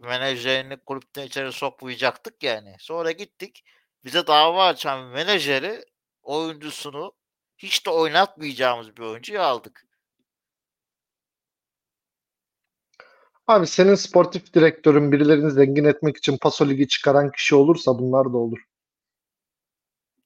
menajerini 0.00 0.76
kulüpten 0.76 1.26
içeri 1.26 1.52
sokmayacaktık 1.52 2.42
yani. 2.42 2.76
Sonra 2.78 3.10
gittik. 3.10 3.64
Bize 4.04 4.26
dava 4.26 4.66
açan 4.66 5.04
menajeri 5.04 5.84
oyuncusunu 6.22 7.12
hiç 7.58 7.86
de 7.86 7.90
oynatmayacağımız 7.90 8.96
bir 8.96 9.02
oyuncuyu 9.02 9.40
aldık. 9.40 9.86
Abi 13.46 13.66
senin 13.66 13.94
sportif 13.94 14.54
direktörün 14.54 15.12
birilerini 15.12 15.50
zengin 15.50 15.84
etmek 15.84 16.16
için 16.16 16.38
Paso 16.38 16.68
Ligi 16.68 16.88
çıkaran 16.88 17.30
kişi 17.30 17.54
olursa 17.54 17.98
bunlar 17.98 18.32
da 18.32 18.36
olur. 18.36 18.58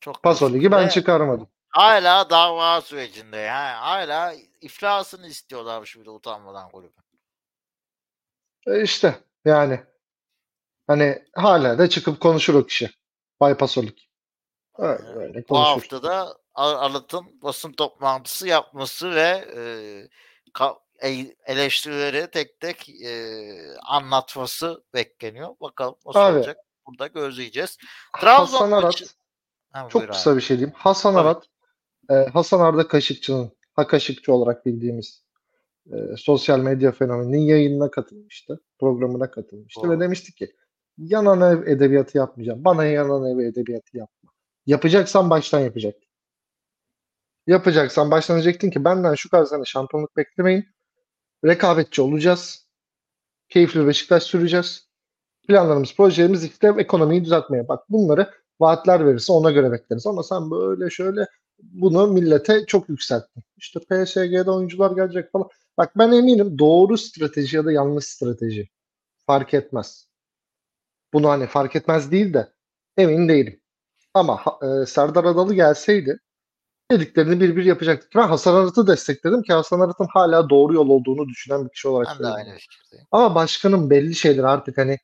Çok 0.01 0.23
Paso 0.23 0.53
Ligi 0.53 0.73
ben 0.73 0.89
çıkarmadım. 0.89 1.49
Hala 1.69 2.31
dava 2.31 2.81
sürecinde 2.81 3.37
yani. 3.37 3.77
Hala 3.77 4.35
iflasını 4.61 5.27
istiyorlarmış 5.27 5.97
bir 5.97 6.05
de 6.05 6.11
utanmadan 6.11 6.71
kulübü. 6.71 7.04
E 8.67 8.83
işte 8.83 9.15
yani 9.45 9.81
hani 10.87 11.25
hala 11.35 11.79
da 11.79 11.89
çıkıp 11.89 12.21
konuşur 12.21 12.55
o 12.55 12.67
kişi. 12.67 12.91
Bay 13.41 13.57
Paso 13.57 13.83
Ligi. 13.83 14.03
Öyle, 14.79 15.03
Aynen. 15.03 15.21
öyle 15.23 15.43
Bu 15.43 15.47
konuşur. 15.47 15.71
hafta 15.71 16.03
da 16.03 16.37
Al- 16.55 16.75
Alat'ın 16.91 17.43
basın 17.43 17.73
toplantısı 17.73 18.49
yapması 18.49 19.15
ve 19.15 19.45
e, 19.57 19.61
ka- 20.55 20.79
eleştirileri 21.47 22.31
tek 22.31 22.61
tek 22.61 22.89
e, 22.89 23.53
anlatması 23.83 24.85
bekleniyor. 24.95 25.49
Bakalım 25.61 25.95
nasıl 26.07 26.19
Abi 26.21 26.37
olacak? 26.39 26.57
Burada 26.87 27.07
gözleyeceğiz. 27.07 27.79
Hasan 28.13 28.47
Trabzon 28.47 28.73
Arat 28.73 28.85
maçı. 28.85 29.05
Ha, 29.73 29.89
çok 29.89 29.95
buyur 30.01 30.09
abi. 30.09 30.13
kısa 30.17 30.37
bir 30.37 30.41
şey 30.41 30.57
diyeyim. 30.59 30.75
Hasan 30.77 31.15
Tabii. 31.15 31.29
Arat 31.29 31.45
e, 32.11 32.31
Hasan 32.31 32.61
Arda 32.61 32.89
Kaşıkçı'nın 32.89 33.53
Ha 33.77 33.87
Kaşıkçı 33.87 34.33
olarak 34.33 34.67
bildiğimiz 34.67 35.24
e, 35.93 36.17
sosyal 36.17 36.61
medya 36.61 36.93
fenomeninin 36.93 37.39
yayınına 37.39 37.91
katılmıştı. 37.91 38.61
Programına 38.79 39.31
katılmıştı 39.31 39.83
ve 39.83 39.89
Doğru. 39.89 40.01
demişti 40.01 40.35
ki 40.35 40.53
yanan 40.99 41.41
ev 41.41 41.67
edebiyatı 41.67 42.19
yapmayacağım. 42.19 42.65
Bana 42.65 42.85
yanan 42.85 43.25
ev 43.25 43.39
edebiyatı 43.39 43.97
yapma. 43.97 44.31
Yapacaksan 44.67 45.31
baştan 45.31 45.61
yapacaktın. 45.61 46.09
Yapacaksan 47.47 48.11
baştan 48.11 48.37
diyecektin 48.37 48.71
ki 48.71 48.85
benden 48.85 49.15
şu 49.15 49.31
kadar 49.31 49.45
sene 49.45 49.65
şampiyonluk 49.65 50.17
beklemeyin. 50.17 50.65
Rekabetçi 51.45 52.03
olacağız. 52.03 52.69
Keyifli 53.49 53.87
Beşiktaş 53.87 54.23
süreceğiz. 54.23 54.89
Planlarımız, 55.49 55.95
projelerimiz 55.97 56.45
işte 56.45 56.75
ekonomiyi 56.79 57.25
düzeltmeye. 57.25 57.69
Bak 57.69 57.85
bunları 57.91 58.31
vaatler 58.61 59.07
verirse 59.07 59.33
ona 59.33 59.51
göre 59.51 59.73
bekleriz. 59.73 60.07
Ama 60.07 60.23
sen 60.23 60.51
böyle 60.51 60.91
şöyle 60.91 61.27
bunu 61.63 62.07
millete 62.07 62.67
çok 62.67 62.89
yükselttin. 62.89 63.43
İşte 63.57 63.81
PSG'de 63.81 64.51
oyuncular 64.51 64.91
gelecek 64.91 65.33
falan. 65.33 65.49
Bak 65.79 65.99
ben 65.99 66.13
eminim 66.13 66.59
doğru 66.59 66.99
strateji 66.99 67.57
ya 67.57 67.65
da 67.65 67.73
yanlış 67.73 68.05
strateji 68.05 68.69
fark 69.27 69.55
etmez. 69.55 70.09
Bunu 71.13 71.29
hani 71.29 71.47
fark 71.47 71.77
etmez 71.77 72.11
değil 72.11 72.35
de 72.35 72.53
emin 72.97 73.29
değilim. 73.29 73.61
Ama 74.15 74.43
e, 74.63 74.87
Serdar 74.87 75.25
Adalı 75.25 75.55
gelseydi 75.55 76.19
dediklerini 76.91 77.41
bir 77.41 77.57
bir 77.57 77.65
yapacaktık. 77.65 78.11
Ben 78.17 78.29
Hasan 78.29 78.55
Arat'ı 78.55 78.87
destekledim 78.87 79.43
ki 79.43 79.53
Hasan 79.53 79.81
Arat'ın 79.81 80.07
hala 80.11 80.51
doğru 80.51 80.75
yol 80.75 80.89
olduğunu 80.89 81.29
düşünen 81.29 81.65
bir 81.65 81.71
kişi 81.71 81.89
olarak 81.89 82.09
Ben 82.21 82.27
de 82.27 82.29
aynı 82.29 82.57
fikirdeyim. 82.57 83.07
Ama 83.13 83.35
başkanın 83.35 83.91
belli 83.91 84.15
şeyleri 84.15 84.47
artık 84.47 84.79
hani 84.79 84.99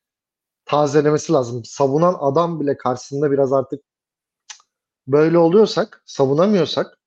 tazelemesi 0.64 1.32
lazım. 1.32 1.64
Savunan 1.64 2.16
adam 2.20 2.60
bile 2.60 2.76
karşısında 2.76 3.30
biraz 3.30 3.52
artık 3.52 3.80
böyle 5.06 5.38
oluyorsak, 5.38 6.02
savunamıyorsak 6.06 6.99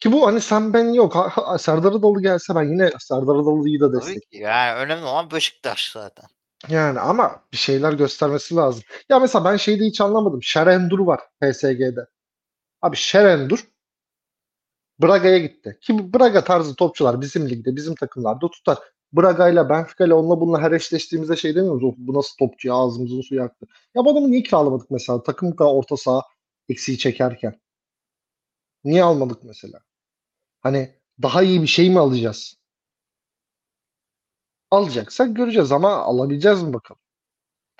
ki 0.00 0.12
bu 0.12 0.26
hani 0.26 0.40
sen 0.40 0.72
ben 0.72 0.92
yok. 0.92 1.14
Ha, 1.14 1.28
ha, 1.32 1.58
Serdar 1.58 1.92
Adalı 1.92 2.22
gelse 2.22 2.54
ben 2.54 2.62
yine 2.64 2.90
Serdar 3.00 3.34
Adalı'yı 3.36 3.80
da 3.80 3.86
Tabii 3.92 4.00
destek. 4.00 4.30
ki. 4.30 4.38
Yani 4.38 4.78
önemli 4.80 5.04
olan 5.04 5.30
Beşiktaş 5.30 5.90
zaten. 5.92 6.24
Yani 6.68 7.00
ama 7.00 7.42
bir 7.52 7.56
şeyler 7.56 7.92
göstermesi 7.92 8.56
lazım. 8.56 8.82
Ya 9.08 9.18
mesela 9.18 9.44
ben 9.44 9.56
şeyde 9.56 9.84
hiç 9.84 10.00
anlamadım. 10.00 10.42
Şerendur 10.42 10.98
var 10.98 11.20
PSG'de. 11.40 12.06
Abi 12.82 12.96
Şerendur 12.96 13.68
Braga'ya 15.02 15.38
gitti. 15.38 15.78
Ki 15.80 16.14
Braga 16.14 16.44
tarzı 16.44 16.74
topçular 16.74 17.20
bizim 17.20 17.48
ligde, 17.48 17.76
bizim 17.76 17.94
takımlarda 17.94 18.48
tutar. 18.50 18.78
Braga'yla, 19.12 19.68
Benfica'yla 19.68 20.16
onunla 20.16 20.40
bununla 20.40 20.60
her 20.60 20.72
eşleştiğimizde 20.72 21.36
şey 21.36 21.54
demiyoruz. 21.54 21.84
"Of, 21.84 21.94
bu 21.98 22.14
nasıl 22.14 22.36
topçu 22.38 22.68
ya 22.68 22.74
ağzımızın 22.74 23.20
suyu 23.20 23.42
aktı. 23.42 23.66
Ya 23.94 24.04
bu 24.04 24.10
adamı 24.12 24.30
niye 24.30 24.42
kiralamadık 24.42 24.90
mesela? 24.90 25.22
Takım 25.22 25.56
kadar 25.56 25.70
orta 25.70 25.96
saha 25.96 26.22
eksiği 26.68 26.98
çekerken. 26.98 27.60
Niye 28.84 29.02
almadık 29.04 29.44
mesela? 29.44 29.80
Hani 30.60 30.94
daha 31.22 31.42
iyi 31.42 31.62
bir 31.62 31.66
şey 31.66 31.90
mi 31.90 31.98
alacağız? 31.98 32.56
Alacaksak 34.70 35.36
göreceğiz 35.36 35.72
ama 35.72 35.96
alabileceğiz 35.96 36.62
mi 36.62 36.72
bakalım. 36.72 37.00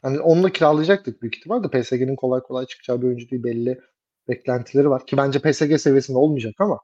Hani 0.03 0.21
onunla 0.21 0.53
kiralayacaktık 0.53 1.23
büyük 1.23 1.37
ihtimal 1.39 1.65
de 1.65 1.71
PSG'nin 1.71 2.17
kolay 2.17 2.43
kolay 2.43 2.67
çıkacağı 2.67 3.03
bir 3.03 3.07
oyuncu 3.07 3.31
değil 3.31 3.45
belli 3.45 3.81
beklentileri 4.29 4.91
var. 4.91 5.07
Ki 5.07 5.17
bence 5.17 5.41
PSG 5.43 5.79
seviyesinde 5.79 6.19
olmayacak 6.19 6.55
ama 6.61 6.81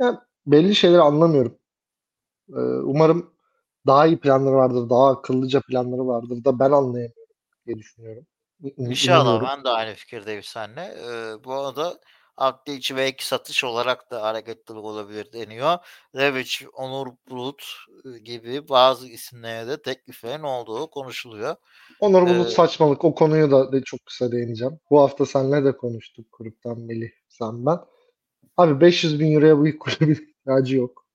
yani 0.00 0.18
belli 0.46 0.74
şeyleri 0.74 1.00
anlamıyorum. 1.02 1.58
Ee, 2.50 2.60
umarım 2.84 3.34
daha 3.86 4.06
iyi 4.06 4.20
planları 4.20 4.54
vardır, 4.56 4.90
daha 4.90 5.10
akıllıca 5.12 5.60
planları 5.68 6.06
vardır 6.06 6.44
da 6.44 6.58
ben 6.58 6.70
anlayamıyorum 6.72 7.14
diye 7.66 7.78
düşünüyorum. 7.78 8.26
İ- 8.64 8.74
İnşallah 8.78 9.08
İnanıyorum. 9.08 9.42
ben 9.42 9.64
de 9.64 9.68
aynı 9.68 9.94
fikirdeyim 9.94 10.42
seninle. 10.42 10.80
Ee, 10.82 11.44
bu 11.44 11.54
arada 11.54 12.00
aklı 12.36 12.72
içi 12.72 12.96
belki 12.96 13.26
satış 13.26 13.64
olarak 13.64 14.10
da 14.10 14.22
hareketlilik 14.22 14.84
olabilir 14.84 15.32
deniyor. 15.32 15.78
Rebic, 16.14 16.66
Onur 16.72 17.06
Bulut 17.30 17.64
gibi 18.24 18.68
bazı 18.68 19.08
isimlere 19.08 19.68
de 19.68 19.82
tekliflerin 19.82 20.42
olduğu 20.42 20.90
konuşuluyor. 20.90 21.56
Onur 22.00 22.22
Bulut 22.22 22.46
Ee, 22.46 22.50
saçmalık. 22.50 23.04
O 23.04 23.14
konuyu 23.14 23.50
da 23.50 23.72
de 23.72 23.82
çok 23.82 24.06
kısa 24.06 24.32
değineceğim. 24.32 24.78
Bu 24.90 25.00
hafta 25.00 25.26
seninle 25.26 25.64
de 25.64 25.76
konuştuk 25.76 26.26
gruptan 26.38 26.80
Melih, 26.80 27.10
sen 27.28 27.66
ben. 27.66 27.78
Abi 28.56 28.80
500 28.80 29.20
bin 29.20 29.34
euroya 29.34 29.58
bu 29.58 29.78
kulübün 29.78 30.14
ihtiyacı 30.14 30.76
yok. 30.76 31.06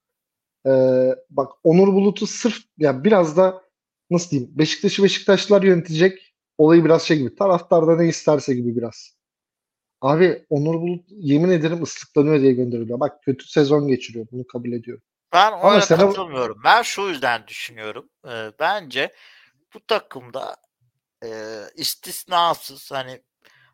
Ee, 0.68 1.16
bak 1.30 1.52
Onur 1.64 1.94
Bulut'u 1.94 2.28
sırf 2.28 2.64
ya 2.78 3.04
biraz 3.04 3.38
da 3.38 3.62
nasıl 4.10 4.32
diyeyim 4.32 4.52
Beşiktaş'ı 4.58 5.04
Beşiktaşlılar 5.04 5.64
yönetecek 5.64 6.36
olayı 6.58 6.86
biraz 6.86 7.02
şey 7.04 7.18
gibi 7.18 7.36
taraftar 7.36 7.88
da 7.88 7.96
ne 7.96 8.08
isterse 8.08 8.56
gibi 8.56 8.76
biraz. 8.76 9.19
Abi 10.02 10.46
Onur 10.50 10.82
Bulut 10.82 11.06
yemin 11.10 11.50
ederim 11.50 11.84
ıslıklanıyor 11.84 12.42
diye 12.42 12.54
gönderiliyor. 12.54 13.00
Bak 13.00 13.24
kötü 13.24 13.48
sezon 13.48 13.88
geçiriyor 13.88 14.28
bunu 14.32 14.48
kabul 14.48 14.72
ediyorum. 14.72 15.04
Ben 15.34 15.52
Ama 15.52 15.74
öyle 15.74 15.82
sene 15.82 16.00
katılmıyorum. 16.00 16.62
Ben 16.64 16.82
şu 16.82 17.02
yüzden 17.02 17.48
düşünüyorum. 17.48 18.10
Ee, 18.28 18.52
bence 18.60 19.14
bu 19.74 19.80
takımda 19.86 20.56
e, 21.24 21.30
istisnasız 21.76 22.92
hani 22.92 23.22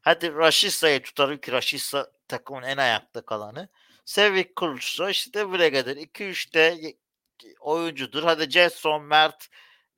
hadi 0.02 0.34
Raşitsa'yı 0.34 1.02
tutarım 1.02 1.38
ki 1.38 1.52
Raşitsa 1.52 2.12
takımın 2.28 2.64
en 2.64 2.78
ayakta 2.78 3.22
kalanı. 3.22 3.70
Sevik 4.06 4.56
Kılıçso 4.56 5.10
işte 5.10 5.52
Bregadır. 5.52 5.98
2-3 5.98 6.54
de 6.54 6.96
oyuncudur. 7.60 8.24
Hadi 8.24 8.52
Jetson, 8.52 9.04
Mert 9.04 9.48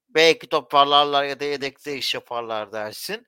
belki 0.09 0.47
toparlarlar 0.47 1.23
ya 1.23 1.39
da 1.39 1.45
yedekte 1.45 1.97
iş 1.97 2.13
yaparlar 2.13 2.71
dersin. 2.71 3.27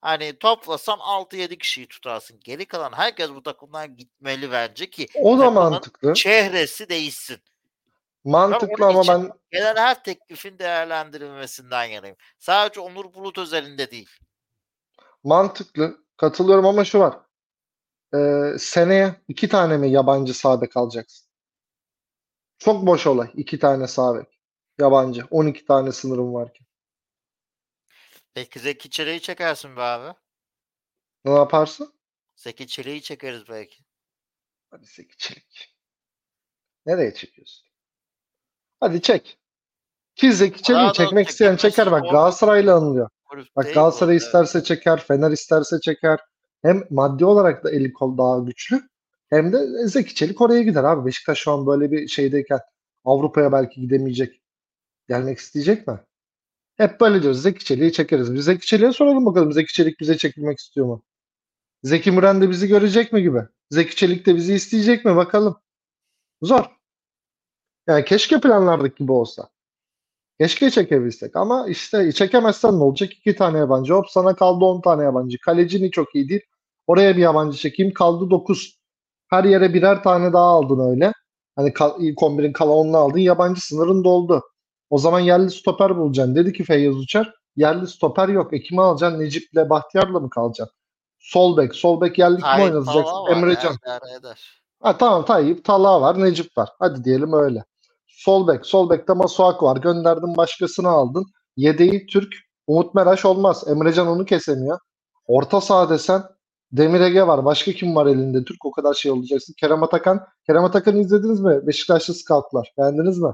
Hani 0.00 0.38
toplasan 0.38 0.98
6-7 0.98 1.58
kişiyi 1.58 1.86
tutarsın. 1.86 2.40
Geri 2.44 2.66
kalan 2.66 2.92
herkes 2.92 3.30
bu 3.30 3.42
takımdan 3.42 3.96
gitmeli 3.96 4.52
bence 4.52 4.90
ki 4.90 5.08
o 5.22 5.38
da 5.38 5.50
mantıklı. 5.50 6.14
çehresi 6.14 6.88
değişsin. 6.88 7.38
Mantıklı 8.24 8.86
ama 8.86 9.02
ben 9.08 9.32
gelen 9.50 9.76
her 9.76 10.02
teklifin 10.02 10.58
değerlendirilmesinden 10.58 11.84
yanayım. 11.84 12.16
Sadece 12.38 12.80
Onur 12.80 13.14
Bulut 13.14 13.38
özelinde 13.38 13.90
değil. 13.90 14.10
mantıklı 15.24 15.98
katılıyorum 16.16 16.66
ama 16.66 16.84
şu 16.84 16.98
var. 16.98 17.16
Ee, 18.14 18.58
seneye 18.58 19.14
iki 19.28 19.48
tane 19.48 19.76
mi 19.76 19.90
yabancı 19.90 20.34
sağ 20.34 20.60
bek 20.60 20.76
alacaksın? 20.76 21.28
Çok 22.58 22.86
boş 22.86 23.06
olay. 23.06 23.30
iki 23.34 23.58
tane 23.58 23.86
sağ 23.86 24.14
bek. 24.14 24.40
Yabancı. 24.78 25.24
12 25.30 25.64
tane 25.64 25.92
sınırım 25.92 26.34
varken. 26.34 26.66
Peki 28.38 28.60
Zeki 28.60 28.90
Çelik'i 28.90 29.22
çekersin 29.22 29.76
be 29.76 29.80
abi. 29.80 30.14
Ne 31.24 31.32
yaparsın? 31.32 31.92
Zeki 32.36 32.66
Çelik'i 32.66 33.02
çekeriz 33.02 33.48
belki. 33.48 33.84
Hadi 34.70 34.86
Zeki 34.86 35.16
Çelik. 35.16 35.76
Nereye 36.86 37.14
çekiyorsun? 37.14 37.68
Hadi 38.80 39.02
çek. 39.02 39.38
Ki 40.14 40.32
Zeki 40.32 40.62
Çelik'i 40.62 40.92
çekmek 40.92 41.28
isteyen 41.28 41.56
çeker. 41.56 41.92
Bak 41.92 42.02
Galatasaray'la 42.02 42.76
anılıyor. 42.76 43.08
Bak 43.56 43.74
Galatasaray 43.74 44.16
isterse 44.16 44.64
çeker, 44.64 45.00
Fener 45.00 45.30
isterse 45.30 45.80
çeker. 45.80 46.18
Hem 46.62 46.84
maddi 46.90 47.24
olarak 47.24 47.64
da 47.64 47.70
eli 47.70 47.92
kol 47.92 48.18
daha 48.18 48.38
güçlü. 48.38 48.88
Hem 49.30 49.52
de 49.52 49.86
Zeki 49.88 50.14
Çelik 50.14 50.40
oraya 50.40 50.62
gider 50.62 50.84
abi. 50.84 51.06
Beşiktaş 51.06 51.38
şu 51.38 51.52
an 51.52 51.66
böyle 51.66 51.90
bir 51.90 52.08
şeydeyken 52.08 52.60
Avrupa'ya 53.04 53.52
belki 53.52 53.80
gidemeyecek. 53.80 54.42
Gelmek 55.08 55.38
isteyecek 55.38 55.86
mi? 55.86 56.00
Hep 56.78 57.00
böyle 57.00 57.22
diyoruz. 57.22 57.42
Zeki 57.42 57.64
Çelik'i 57.64 57.92
çekeriz. 57.92 58.34
Biz 58.34 58.44
Zeki 58.44 58.66
Çelik'e 58.66 58.92
soralım 58.92 59.26
bakalım. 59.26 59.52
Zeki 59.52 59.72
Çelik 59.74 60.00
bize 60.00 60.16
çekilmek 60.16 60.58
istiyor 60.58 60.86
mu? 60.86 61.02
Zeki 61.84 62.12
Müren 62.12 62.40
de 62.42 62.50
bizi 62.50 62.68
görecek 62.68 63.12
mi 63.12 63.22
gibi? 63.22 63.40
Zeki 63.70 63.96
Çelik 63.96 64.26
de 64.26 64.36
bizi 64.36 64.54
isteyecek 64.54 65.04
mi? 65.04 65.16
Bakalım. 65.16 65.56
Zor. 66.42 66.64
Yani 67.86 68.04
keşke 68.04 68.40
planlardık 68.40 68.96
gibi 68.96 69.12
olsa. 69.12 69.48
Keşke 70.40 70.70
çekebilsek 70.70 71.36
ama 71.36 71.66
işte 71.68 72.12
çekemezsen 72.12 72.78
ne 72.78 72.84
olacak? 72.84 73.12
İki 73.12 73.36
tane 73.36 73.58
yabancı. 73.58 73.94
Hop 73.94 74.10
sana 74.10 74.36
kaldı 74.36 74.64
10 74.64 74.80
tane 74.80 75.04
yabancı. 75.04 75.38
Kalecini 75.46 75.90
çok 75.90 76.14
iyi 76.14 76.28
değil. 76.28 76.42
Oraya 76.86 77.16
bir 77.16 77.22
yabancı 77.22 77.58
çekeyim. 77.58 77.94
Kaldı 77.94 78.30
9. 78.30 78.78
Her 79.30 79.44
yere 79.44 79.74
birer 79.74 80.02
tane 80.02 80.32
daha 80.32 80.44
aldın 80.46 80.90
öyle. 80.92 81.12
Hani 81.56 81.72
kal- 81.72 82.02
ilk 82.02 82.22
11'in 82.22 82.52
kalanını 82.52 82.96
aldın. 82.96 83.18
Yabancı 83.18 83.66
sınırın 83.66 84.04
doldu. 84.04 84.42
O 84.90 84.98
zaman 84.98 85.20
yerli 85.20 85.50
stoper 85.50 85.96
bulacaksın. 85.96 86.34
Dedi 86.34 86.52
ki 86.52 86.64
Feyyaz 86.64 86.96
Uçar. 86.96 87.34
Yerli 87.56 87.86
stoper 87.86 88.28
yok. 88.28 88.52
E 88.52 88.62
kimi 88.62 88.82
alacaksın? 88.82 89.20
Necip'le 89.20 89.70
Bahtiyar'la 89.70 90.20
mı 90.20 90.30
kalacaksın? 90.30 90.76
Sol 91.18 91.56
bek. 91.56 91.74
Sol 91.74 92.00
bek 92.00 92.18
yerli 92.18 92.36
kim 92.36 92.46
ya, 92.46 92.82
Emrecan. 93.30 93.76
Ha, 94.82 94.98
tamam 94.98 95.24
Tayyip, 95.24 95.64
Talha 95.64 96.00
var, 96.00 96.20
Necip 96.20 96.58
var. 96.58 96.68
Hadi 96.78 97.04
diyelim 97.04 97.32
öyle. 97.32 97.64
Sol 98.06 98.48
bek. 98.48 98.66
Sol 98.66 98.90
bekte 98.90 99.12
Masuak 99.12 99.62
var. 99.62 99.76
Gönderdin 99.76 100.36
başkasını 100.36 100.88
aldın. 100.88 101.26
Yedeği 101.56 102.06
Türk. 102.06 102.34
Umut 102.66 102.94
Meraş 102.94 103.24
olmaz. 103.24 103.64
Emrecan 103.68 104.06
onu 104.06 104.24
kesemiyor. 104.24 104.78
Orta 105.26 105.60
saha 105.60 105.90
desen 105.90 106.22
Demir 106.72 107.00
Ege 107.00 107.26
var. 107.26 107.44
Başka 107.44 107.72
kim 107.72 107.96
var 107.96 108.06
elinde? 108.06 108.44
Türk 108.44 108.64
o 108.64 108.70
kadar 108.70 108.94
şey 108.94 109.12
olacaksın. 109.12 109.54
Kerem 109.60 109.82
Atakan. 109.82 110.26
Kerem 110.46 110.64
Atakan'ı 110.64 110.98
izlediniz 110.98 111.40
mi? 111.40 111.66
Beşiktaşlı 111.66 112.14
scoutlar. 112.14 112.72
Beğendiniz 112.78 113.18
mi? 113.18 113.32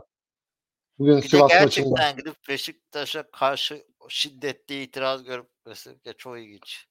Bugün 0.98 1.16
Bir 1.16 1.22
de 1.22 1.28
Sivas 1.28 1.42
maçında. 1.42 1.64
gerçekten 1.64 2.16
gidip 2.16 2.48
Beşiktaş'a 2.48 3.30
karşı 3.30 3.86
şiddetli 4.08 4.82
itiraz 4.82 5.24
görmesi 5.24 6.04
de 6.04 6.12
çok 6.12 6.38
ilginç. 6.38 6.86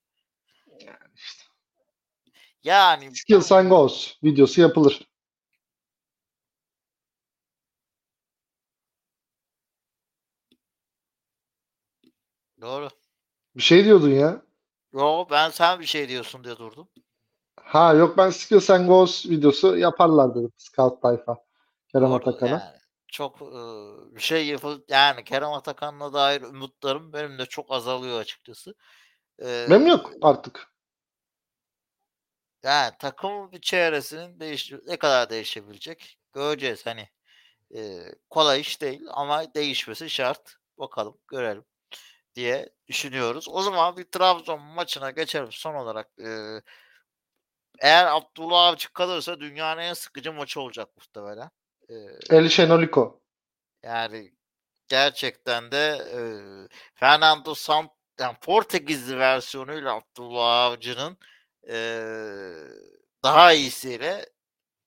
İşte. 1.16 1.44
Yani 2.64 3.16
Skills 3.16 3.52
and 3.52 3.70
Goals 3.70 4.12
videosu 4.24 4.62
yapılır. 4.62 5.08
doğru. 12.62 12.90
Bir 13.56 13.62
şey 13.62 13.86
diyordun 13.86 14.10
ya. 14.10 14.42
Yo 14.94 15.26
ben 15.32 15.50
sen 15.50 15.80
bir 15.80 15.86
şey 15.86 16.10
diyorsun 16.10 16.44
diye 16.44 16.58
durdum. 16.58 16.88
Ha 17.56 17.94
yok 17.94 18.18
ben 18.18 18.30
Skills 18.30 18.70
and 18.70 18.88
Goals 18.88 19.26
videosu 19.26 19.78
yaparlar 19.78 20.36
dedim. 20.36 20.52
Scout 20.58 21.02
tayfa. 21.02 21.46
Kerem 21.92 22.14
Atakan'a. 22.14 22.50
yani 22.50 22.83
çok 23.14 23.42
e, 23.42 23.56
bir 24.16 24.22
şey 24.22 24.48
yapıl 24.48 24.82
yani 24.90 25.24
Kerem 25.24 25.54
Atakan'la 25.54 26.14
dair 26.14 26.42
umutlarım 26.42 27.14
benim 27.14 27.40
de 27.40 27.46
çok 27.46 27.72
azalıyor 27.72 28.20
açıkçası. 28.20 28.76
E, 29.42 29.68
Benim 29.70 29.88
yok 29.88 30.12
artık. 30.22 30.74
Yani 32.64 32.94
takım 33.00 33.52
bir 33.52 33.62
çevresinin 33.62 34.40
değiş 34.40 34.72
ne 34.88 34.98
kadar 34.98 35.30
değişebilecek 35.30 36.20
göreceğiz 36.34 36.86
hani. 36.86 37.10
E, 37.76 38.02
kolay 38.30 38.62
iş 38.62 38.82
değil 38.82 39.02
ama 39.08 39.54
değişmesi 39.54 40.10
şart. 40.10 40.56
Bakalım 40.78 41.18
görelim 41.28 41.66
diye 42.36 42.70
düşünüyoruz. 42.88 43.50
O 43.50 43.62
zaman 43.62 43.98
bir 43.98 44.04
Trabzon 44.04 44.62
maçına 44.62 45.12
geçelim 45.12 45.52
son 45.52 45.76
olarak. 45.76 46.10
E, 46.20 46.62
eğer 47.80 48.06
Abdullah 48.06 48.68
Avcı 48.68 48.94
kalırsa 48.94 49.40
dünyanın 49.40 49.82
en 49.82 49.94
sıkıcı 49.94 50.34
maçı 50.34 50.62
olacak 50.62 50.90
muhtemelen. 50.98 51.50
E, 51.94 52.36
El 52.36 52.50
Şenoliko. 52.50 53.22
yani 53.84 54.32
gerçekten 54.88 55.72
de 55.72 55.78
e, 56.14 56.22
Fernando 56.96 57.56
Sant 57.56 57.92
yani 58.20 58.38
Portekizli 58.42 59.18
versiyonuyla 59.20 59.96
Abdullah 59.96 60.66
Avcı'nın 60.66 61.18
e, 61.70 61.76
daha 63.24 63.54
iyisiyle 63.54 64.26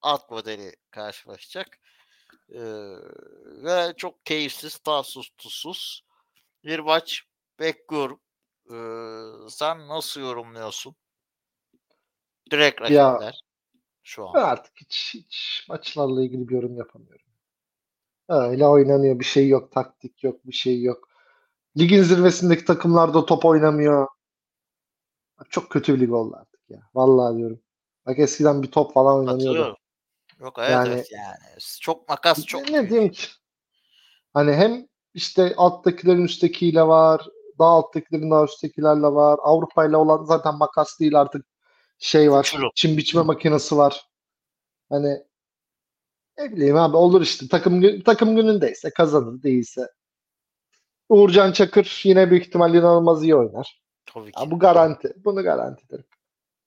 alt 0.03 0.31
modeli 0.31 0.77
karşılaşacak. 0.90 1.79
E, 2.51 2.61
ve 3.64 3.95
çok 3.97 4.27
keyifsiz, 4.27 4.79
tatsız, 4.79 5.29
tuzsuz 5.38 6.05
bir 6.64 6.79
maç 6.79 7.23
bekliyorum. 7.61 8.21
E, 8.71 8.77
sen 9.51 9.88
nasıl 9.88 10.21
yorumluyorsun? 10.21 10.97
Direkt 12.51 12.81
Ya, 12.90 13.12
rakipler 13.12 13.46
şu 14.07 14.29
an. 14.29 14.35
artık 14.35 14.73
hiç, 14.77 15.14
hiç 15.14 15.66
maçlarla 15.69 16.23
ilgili 16.23 16.49
bir 16.49 16.55
yorum 16.55 16.77
yapamıyorum. 16.77 17.27
Öyle 18.29 18.66
oynanıyor. 18.66 19.19
Bir 19.19 19.25
şey 19.25 19.49
yok. 19.49 19.73
Taktik 19.73 20.25
yok. 20.25 20.47
Bir 20.47 20.53
şey 20.53 20.83
yok. 20.83 21.09
Ligin 21.79 22.03
zirvesindeki 22.03 22.64
takımlar 22.64 23.14
da 23.14 23.27
top 23.27 23.45
oynamıyor. 23.45 24.09
Çok 25.51 25.71
kötü 25.71 25.95
bir 25.95 26.01
lig 26.01 26.12
oldu 26.12 26.37
artık 26.40 26.61
ya. 26.71 26.81
Vallahi 26.95 27.37
diyorum. 27.37 27.61
Bak 28.07 28.19
eskiden 28.19 28.62
bir 28.62 28.71
top 28.71 28.95
falan 28.95 29.19
oynanıyordu. 29.19 29.77
Yok 30.40 30.55
evet 30.59 30.71
Yani- 30.71 30.88
evet 30.95 31.12
yani. 31.12 31.61
Çok 31.81 32.09
makas 32.09 32.45
çok 32.45 32.69
ne 32.71 32.79
büyük. 32.79 32.90
diyeyim 32.90 33.12
ki? 33.12 33.27
Hani 34.35 34.53
hem 34.53 34.87
işte 35.14 35.55
alttakilerin 35.57 36.25
üsttekiyle 36.25 36.83
var. 36.83 37.27
Daha 37.59 37.71
alttakilerin 37.71 38.31
daha 38.31 38.45
üsttekilerle 38.45 39.07
var. 39.07 39.38
Avrupa 39.42 39.87
ile 39.87 39.97
olan 39.97 40.25
zaten 40.25 40.55
makas 40.55 41.01
değil 41.01 41.21
artık 41.21 41.47
şey 41.99 42.31
var. 42.31 42.45
Uçurum. 42.45 42.71
Çim 42.75 42.97
biçme 42.97 43.23
makinesi 43.23 43.77
var. 43.77 44.07
Hani 44.89 45.23
ne 46.39 46.53
bileyim 46.53 46.77
abi 46.77 46.97
olur 46.97 47.23
işte. 47.23 47.49
Takım 47.49 48.03
takım 48.03 48.37
günündeyse 48.37 48.91
kazanır 48.91 49.43
değilse. 49.43 49.89
Uğurcan 51.09 51.53
Çakır 51.53 52.01
yine 52.05 52.31
büyük 52.31 52.47
ihtimal 52.47 52.75
inanılmaz 52.75 53.23
iyi 53.23 53.37
oynar. 53.37 53.83
Tabii 54.07 54.33
ki. 54.33 54.41
Ya 54.41 54.51
bu 54.51 54.59
garanti. 54.59 55.13
Bunu 55.25 55.43
garanti 55.43 55.85
ederim. 55.87 56.05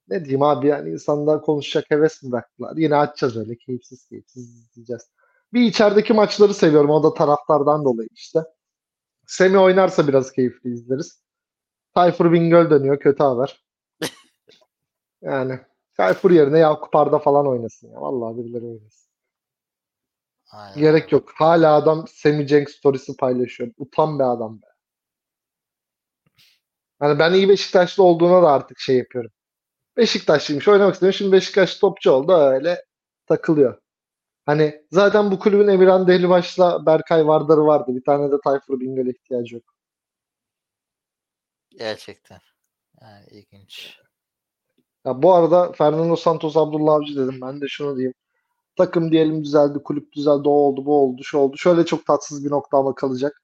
Ne 0.08 0.26
diyeyim 0.26 0.42
abi 0.42 0.68
yani 0.68 0.89
insanlar 0.89 1.42
konuşacak 1.42 1.92
heves 1.92 2.24
mi 2.24 2.32
bıraktılar? 2.32 2.78
Yine 2.78 2.96
açacağız 2.96 3.38
öyle 3.38 3.56
keyifsiz 3.56 4.06
keyifsiz 4.06 4.56
izleyeceğiz. 4.56 5.12
Bir 5.54 5.62
içerideki 5.62 6.13
maçları 6.13 6.54
seviyorum. 6.54 6.89
O 6.89 7.04
da 7.04 7.13
taraftardan 7.13 7.86
dolayı 7.86 8.10
işte. 8.13 8.39
Semi 9.28 9.58
oynarsa 9.58 10.08
biraz 10.08 10.32
keyifli 10.32 10.74
izleriz. 10.74 11.22
Tayfur 11.94 12.32
Bingöl 12.32 12.70
dönüyor. 12.70 13.00
Kötü 13.00 13.24
haber. 13.24 13.68
Yani 15.21 15.60
Tayfur 15.93 16.32
yerine 16.32 16.60
Yakup 16.60 16.95
Arda 16.95 17.19
falan 17.19 17.47
oynasın 17.47 17.88
ya. 17.91 18.01
Vallahi 18.01 18.38
birileri 18.38 18.65
oynasın. 18.65 19.10
Aynen. 20.51 20.79
Gerek 20.79 21.12
yok. 21.12 21.32
Hala 21.36 21.75
adam 21.75 22.05
Semi 22.08 22.47
Cenk 22.47 22.69
storiesi 22.69 23.17
paylaşıyor. 23.17 23.71
Utan 23.77 24.19
be 24.19 24.23
adam 24.23 24.62
be. 24.62 24.65
Hani 26.99 27.19
ben 27.19 27.34
iyi 27.34 27.49
Beşiktaşlı 27.49 28.03
olduğuna 28.03 28.43
da 28.43 28.51
artık 28.51 28.79
şey 28.79 28.97
yapıyorum. 28.97 29.32
Beşiktaşlıymış 29.97 30.67
oynamak 30.67 30.93
istiyorum. 30.93 31.17
Şimdi 31.17 31.32
Beşiktaş 31.32 31.75
topçu 31.75 32.12
oldu 32.12 32.34
öyle 32.34 32.86
takılıyor. 33.25 33.82
Hani 34.45 34.86
zaten 34.91 35.32
bu 35.32 35.39
kulübün 35.39 35.67
Emirhan 35.67 36.08
Dehlibaş'la 36.08 36.86
Berkay 36.86 37.27
Vardar'ı 37.27 37.65
vardı. 37.65 37.95
Bir 37.95 38.03
tane 38.03 38.32
de 38.32 38.36
Tayfur 38.43 38.79
Bingöl'e 38.79 39.10
ihtiyacı 39.10 39.55
yok. 39.55 39.75
Gerçekten. 41.69 42.39
Yani 43.01 43.25
ilginç. 43.32 43.99
Ya 45.10 45.22
bu 45.22 45.34
arada 45.34 45.72
Fernando 45.72 46.15
Santos 46.15 46.58
Abdullah 46.58 46.93
Avcı 46.93 47.15
dedim. 47.15 47.39
Ben 47.41 47.62
de 47.62 47.65
şunu 47.67 47.95
diyeyim. 47.95 48.13
Takım 48.76 49.12
diyelim 49.12 49.43
düzeldi, 49.43 49.80
kulüp 49.84 50.13
düzeldi, 50.13 50.50
o 50.50 50.52
oldu, 50.52 50.86
bu 50.86 51.02
oldu, 51.02 51.24
şu 51.24 51.38
oldu. 51.38 51.58
Şöyle 51.58 51.86
çok 51.86 52.06
tatsız 52.06 52.45
bir 52.45 52.52
nokta 52.52 52.78
ama 52.78 52.95
kalacak. 52.95 53.43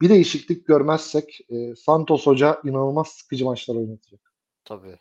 Bir 0.00 0.08
değişiklik 0.08 0.66
görmezsek 0.66 1.40
e, 1.50 1.74
Santos 1.74 2.26
Hoca 2.26 2.60
inanılmaz 2.64 3.08
sıkıcı 3.08 3.44
maçlar 3.44 3.76
oynatacak. 3.76 4.32
Tabii. 4.64 4.98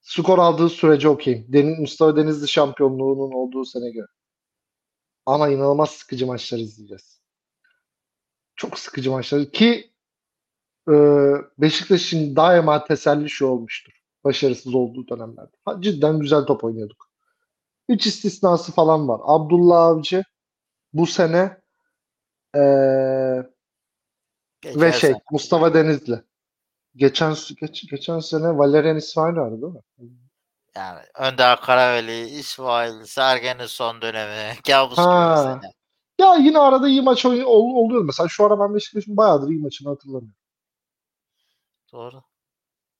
Skor 0.00 0.38
aldığı 0.38 0.68
sürece 0.68 1.08
okeyim. 1.08 1.46
Deniz, 1.48 1.78
Mustafa 1.78 2.16
Denizli 2.16 2.48
şampiyonluğunun 2.48 3.32
olduğu 3.32 3.64
sene 3.64 3.90
göre. 3.90 4.06
Ama 5.26 5.48
inanılmaz 5.48 5.90
sıkıcı 5.90 6.26
maçlar 6.26 6.58
izleyeceğiz. 6.58 7.20
Çok 8.56 8.78
sıkıcı 8.78 9.10
maçlar 9.10 9.50
ki 9.50 9.90
e, 10.88 10.94
Beşiktaş'ın 11.58 12.36
daima 12.36 12.84
teselli 12.84 13.30
şu 13.30 13.46
olmuştur. 13.46 14.03
Başarısız 14.24 14.74
olduğu 14.74 15.08
dönemlerde. 15.08 15.56
Ha, 15.64 15.76
cidden 15.80 16.18
güzel 16.18 16.44
top 16.44 16.64
oynuyorduk. 16.64 17.08
Üç 17.88 18.06
istisnası 18.06 18.72
falan 18.72 19.08
var. 19.08 19.20
Abdullah 19.24 19.82
Avcı 19.82 20.24
bu 20.92 21.06
sene 21.06 21.60
e, 22.56 22.62
Geçen 24.60 24.80
ve 24.80 24.92
şey 24.92 25.10
sene. 25.10 25.22
Mustafa 25.30 25.74
Denizli. 25.74 26.22
Geçen 26.96 27.34
geç, 27.60 27.90
geçen 27.90 28.18
sene 28.18 28.58
Valerian 28.58 28.96
İsmail 28.96 29.36
vardı 29.36 29.62
değil 29.62 29.72
mi? 29.72 29.80
Yani 30.76 31.00
Önder 31.18 31.60
Karaveli, 31.60 32.28
İsmail, 32.28 33.04
Sergen'in 33.04 33.66
son 33.66 34.02
dönemi, 34.02 34.54
kabus 34.66 34.98
Ha. 34.98 35.60
gibi. 35.62 35.72
Ya 36.18 36.34
yine 36.34 36.58
arada 36.58 36.88
iyi 36.88 37.02
maç 37.02 37.26
oluyor. 37.26 38.04
Mesela 38.04 38.28
şu 38.28 38.44
ara 38.44 38.60
ben 38.60 38.74
Beşiktaş'ın 38.74 39.16
bayağıdır 39.16 39.48
iyi 39.48 39.60
maçını 39.60 39.88
hatırlamıyorum. 39.88 40.34
Doğru. 41.92 42.22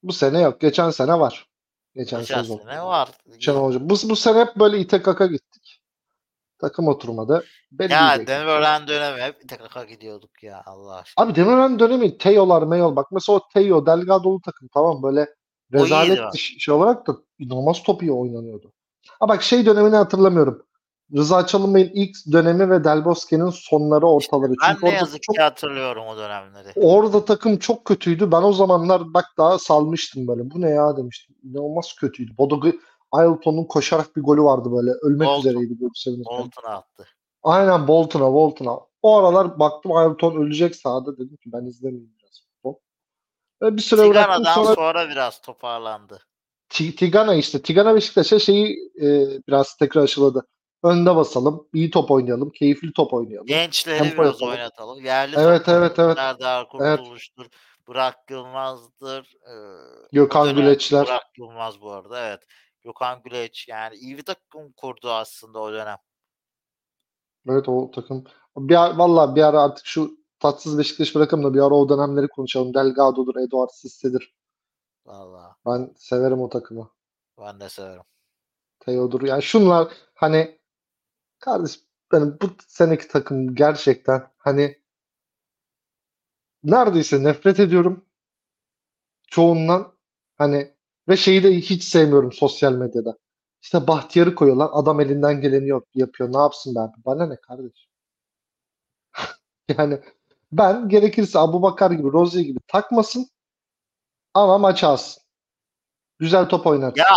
Bu 0.05 0.13
sene 0.13 0.41
yok. 0.41 0.61
Geçen 0.61 0.91
sene 0.91 1.19
var. 1.21 1.47
Geçen, 1.95 2.21
Geçen 2.21 2.43
sezon. 2.43 2.59
sene 2.59 2.83
var. 2.83 3.09
Şenol 3.41 3.67
Hoca. 3.67 3.81
Bu, 3.81 3.95
bu 4.05 4.17
sene 4.17 4.41
hep 4.41 4.57
böyle 4.57 4.79
ite 4.79 5.03
kaka 5.03 5.27
gittik. 5.27 5.81
Takım 6.59 6.89
oturmadı. 6.89 7.45
Belli 7.73 7.93
Ya. 7.93 8.27
Demirören 8.27 8.89
dönemi 8.89 9.21
hep 9.21 9.49
tekrar 9.49 9.85
gidiyorduk 9.85 10.43
ya 10.43 10.63
Allah 10.67 10.95
aşkına. 10.95 11.27
Abi 11.27 11.35
Demirören 11.35 11.79
dönemi 11.79 12.19
Teo'lar 12.19 12.63
Meyol. 12.63 12.97
Bak 12.97 13.07
mesela 13.13 13.37
o 13.37 13.49
Teo, 13.55 13.87
Delgado'lu 13.87 14.41
takım 14.41 14.69
tamam 14.75 15.03
böyle 15.03 15.35
rezalet 15.73 16.35
şey 16.35 16.75
olarak 16.75 17.07
da 17.07 17.17
inanılmaz 17.39 17.83
top 17.83 18.03
iyi 18.03 18.13
oynanıyordu. 18.13 18.73
Ha 19.21 19.29
bak 19.29 19.43
şey 19.43 19.67
dönemini 19.67 19.97
hatırlamıyorum. 19.97 20.67
Rıza 21.13 21.47
Çalınbay'ın 21.47 21.91
ilk 21.95 22.17
dönemi 22.33 22.71
ve 22.71 22.85
Del 22.85 23.05
Bosque'nin 23.05 23.51
sonları 23.51 24.07
ortaları. 24.07 24.53
Ben 24.63 24.73
Çünkü 24.73 24.87
ne 24.87 24.91
yazık 24.91 25.23
çok 25.23 25.37
ki 25.37 25.43
hatırlıyorum 25.43 26.07
o 26.07 26.17
dönemleri. 26.17 26.73
Orada 26.77 27.25
takım 27.25 27.59
çok 27.59 27.85
kötüydü. 27.85 28.33
Ben 28.33 28.43
o 28.43 28.53
zamanlar 28.53 29.15
bak 29.15 29.25
daha 29.39 29.59
salmıştım 29.59 30.29
böyle. 30.29 30.51
Bu 30.51 30.61
ne 30.61 30.71
ya 30.71 30.97
demiştim. 30.97 31.37
İnanılmaz 31.43 31.95
kötüydü. 32.01 32.33
Bodo 32.39 32.61
Ailton'un 33.13 33.65
koşarak 33.65 34.17
bir 34.17 34.23
golü 34.23 34.43
vardı 34.43 34.73
böyle. 34.73 34.91
Ölmek 34.91 35.29
Bolton. 35.29 35.41
üzereydi 35.41 35.81
böyle 35.81 35.91
sevinirken. 35.95 36.39
Bolton'a 36.39 36.69
attı. 36.69 37.07
Aynen 37.43 37.89
Bolton'a, 37.89 38.33
Bolton'a. 38.33 38.79
O 39.03 39.17
aralar 39.17 39.59
baktım 39.59 39.93
Ailton 39.93 40.37
ölecek 40.37 40.77
sahada. 40.77 41.17
Dedim 41.17 41.37
ki 41.37 41.53
ben 41.53 41.67
izlemeyeyim 41.67 42.13
biraz 42.19 42.41
futbol. 42.41 42.75
Ve 43.63 43.77
bir 43.77 43.83
süre 43.83 44.01
bıraktım 44.01 44.23
Tigana'dan 44.23 44.65
sonra 44.65 44.75
sonra 44.75 45.09
biraz 45.09 45.41
toparlandı. 45.41 46.19
Ti- 46.69 46.97
Tigana 46.97 47.35
işte. 47.35 47.63
Tigana 47.63 47.95
Beşiktaş'a 47.95 48.39
şeyi 48.39 48.93
e, 49.03 49.27
biraz 49.49 49.77
tekrar 49.77 50.03
aşıladı. 50.03 50.47
Önde 50.85 51.17
basalım, 51.17 51.69
iyi 51.73 51.91
top 51.91 52.11
oynayalım, 52.11 52.51
keyifli 52.51 52.93
top 52.93 53.13
oynayalım. 53.15 53.47
Gençleri 53.47 53.99
Tempo 53.99 54.23
biraz 54.23 54.35
yapalım. 54.35 54.53
oynatalım. 54.53 55.05
Yerli 55.05 55.37
Evet, 55.39 55.69
evet, 55.69 55.99
evet. 55.99 56.17
Serdar 56.17 56.67
Evet. 56.81 56.99
Kurtuluş'tur. 56.99 57.47
Burak 57.87 58.31
Yılmaz'dır. 58.31 59.35
Ee, 59.49 59.55
Gökhan 60.13 60.55
Güleçler. 60.57 61.07
Burak 61.07 61.39
Yılmaz 61.39 61.81
bu 61.81 61.91
arada 61.91 62.29
evet. 62.29 62.41
Gökhan 62.83 63.23
Güleç 63.23 63.69
yani 63.69 63.97
iyi 63.97 64.19
bir 64.19 64.23
takım 64.23 64.73
kurdu 64.73 65.11
aslında 65.11 65.59
o 65.59 65.73
dönem. 65.73 65.97
Evet 67.49 67.69
o 67.69 67.91
takım. 67.91 68.25
Bir 68.57 68.85
ara, 68.85 68.99
vallahi 68.99 69.37
bir 69.37 69.43
ara 69.43 69.63
artık 69.63 69.87
şu 69.87 70.11
tatsız 70.39 70.79
Beşiktaş 70.79 71.15
bırakalım 71.15 71.45
da 71.45 71.55
bir 71.55 71.59
ara 71.61 71.75
o 71.75 71.89
dönemleri 71.89 72.29
konuşalım. 72.29 72.75
Delgado'dur, 72.75 73.37
Eduard 73.37 73.71
Sisse'dir. 73.73 74.35
Valla 75.07 75.57
Ben 75.67 75.95
severim 75.97 76.41
o 76.41 76.49
takımı. 76.49 76.91
ben 77.41 77.61
de 77.61 77.69
severim. 77.69 78.03
Theodor. 78.81 79.23
Yani 79.23 79.43
şunlar 79.43 79.89
hani 80.15 80.59
kardeş 81.45 81.81
benim 82.13 82.39
bu 82.43 82.51
seneki 82.69 83.09
takım 83.09 83.55
gerçekten 83.55 84.31
hani 84.39 84.79
neredeyse 86.65 87.25
nefret 87.25 87.61
ediyorum 87.61 88.05
çoğundan 89.27 89.93
hani 90.37 90.75
ve 91.09 91.17
şeyi 91.17 91.43
de 91.43 91.57
hiç 91.57 91.85
sevmiyorum 91.85 92.33
sosyal 92.33 92.73
medyada. 92.73 93.19
İşte 93.63 93.87
Bahtiyar'ı 93.87 94.35
koyuyorlar. 94.35 94.71
Adam 94.73 95.01
elinden 95.01 95.41
geleni 95.41 95.69
yok, 95.69 95.87
yapıyor. 95.95 96.33
Ne 96.33 96.39
yapsın 96.39 96.75
ben? 96.75 96.93
Bana 97.07 97.27
ne 97.27 97.37
kardeş? 97.37 97.89
Yani 99.79 100.01
ben 100.53 100.89
gerekirse 100.89 101.39
Abubakar 101.39 101.91
gibi, 101.91 102.13
Rozier 102.13 102.43
gibi 102.45 102.59
takmasın 102.69 103.29
ama 104.35 104.59
maç 104.59 104.85
alsın. 104.85 105.23
Güzel 106.19 106.49
top 106.49 106.67
oynatsın. 106.67 107.01
Ya 107.01 107.17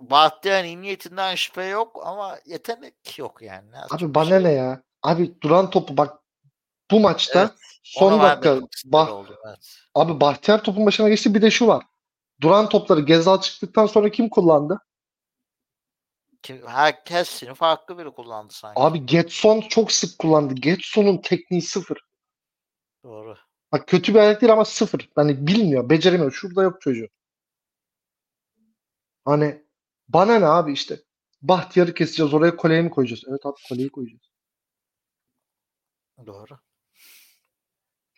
Bahtiyar'ın 0.00 0.82
niyetinden 0.82 1.34
şüphe 1.34 1.64
yok 1.64 2.00
ama 2.06 2.38
yetenek 2.46 3.18
yok 3.18 3.42
yani. 3.42 3.70
Ne 3.70 3.78
Abi 3.90 4.14
bana 4.14 4.28
şey 4.28 4.44
ne 4.44 4.52
ya? 4.52 4.82
Abi 5.02 5.40
duran 5.40 5.70
topu 5.70 5.96
bak 5.96 6.18
bu 6.90 7.00
maçta 7.00 7.40
Evet, 7.40 7.52
son 7.82 8.20
dakika 8.20 8.60
bah, 8.84 9.12
oldum, 9.12 9.36
evet. 9.46 9.58
abi 9.94 10.20
Bahtiyar 10.20 10.64
topun 10.64 10.86
başına 10.86 11.08
geçti 11.08 11.34
bir 11.34 11.42
de 11.42 11.50
şu 11.50 11.66
var. 11.66 11.84
Duran 12.40 12.68
topları 12.68 13.00
Gezal 13.00 13.40
çıktıktan 13.40 13.86
sonra 13.86 14.10
kim 14.10 14.28
kullandı? 14.28 14.80
Kim, 16.42 16.66
herkesini 16.66 17.54
farklı 17.54 17.98
biri 17.98 18.10
kullandı 18.10 18.52
sanki. 18.52 18.80
Abi 18.80 19.06
Getson 19.06 19.60
çok 19.60 19.92
sık 19.92 20.18
kullandı. 20.18 20.54
Getson'un 20.54 21.18
tekniği 21.18 21.62
sıfır. 21.62 21.98
Doğru. 23.04 23.36
Bak 23.72 23.88
kötü 23.88 24.14
bir 24.14 24.18
ayak 24.18 24.40
değil 24.40 24.52
ama 24.52 24.64
sıfır. 24.64 25.08
Hani 25.14 25.46
bilmiyor, 25.46 25.90
beceremiyor. 25.90 26.32
Şurada 26.32 26.62
yok 26.62 26.80
çocuğu. 26.80 27.08
Hani 29.24 29.67
bana 30.08 30.38
ne 30.38 30.46
abi 30.46 30.72
işte. 30.72 31.02
Bahtiyar'ı 31.42 31.94
keseceğiz. 31.94 32.34
Oraya 32.34 32.56
koleyi 32.56 32.82
mi 32.82 32.90
koyacağız? 32.90 33.22
Evet 33.28 33.46
abi 33.46 33.56
koleyi 33.68 33.90
koyacağız. 33.90 34.22
Doğru. 36.26 36.58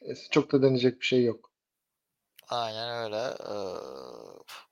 Neyse, 0.02 0.22
çok 0.30 0.52
da 0.52 0.62
deneyecek 0.62 1.00
bir 1.00 1.06
şey 1.06 1.24
yok. 1.24 1.50
Aynen 2.48 3.04
öyle. 3.04 3.16
Ee, 3.16 3.54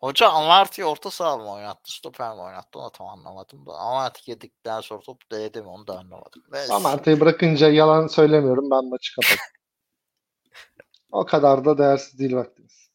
hoca 0.00 0.28
Amarty'yi 0.28 0.86
orta 0.86 1.10
saha 1.10 1.36
mı 1.36 1.52
oynattı? 1.52 1.92
Stoper 1.92 2.34
mi 2.34 2.40
oynattı? 2.40 2.78
Onu 2.78 2.90
tam 2.90 3.06
anlamadım 3.06 3.66
da. 3.66 3.72
Amarty 3.72 4.30
yedikten 4.30 4.80
sonra 4.80 5.00
top 5.00 5.30
değdi 5.32 5.62
mi? 5.62 5.68
Onu 5.68 5.86
da 5.86 5.98
anlamadım. 5.98 6.42
Neyse. 6.52 6.74
Ama 6.74 6.88
Arta'yı 6.88 7.20
bırakınca 7.20 7.68
yalan 7.68 8.06
söylemiyorum. 8.06 8.70
Ben 8.70 8.84
maçı 8.84 9.14
kapattım. 9.14 9.38
o 11.12 11.26
kadar 11.26 11.64
da 11.64 11.78
değersiz 11.78 12.18
değil 12.18 12.34
vaktimiz. 12.36 12.87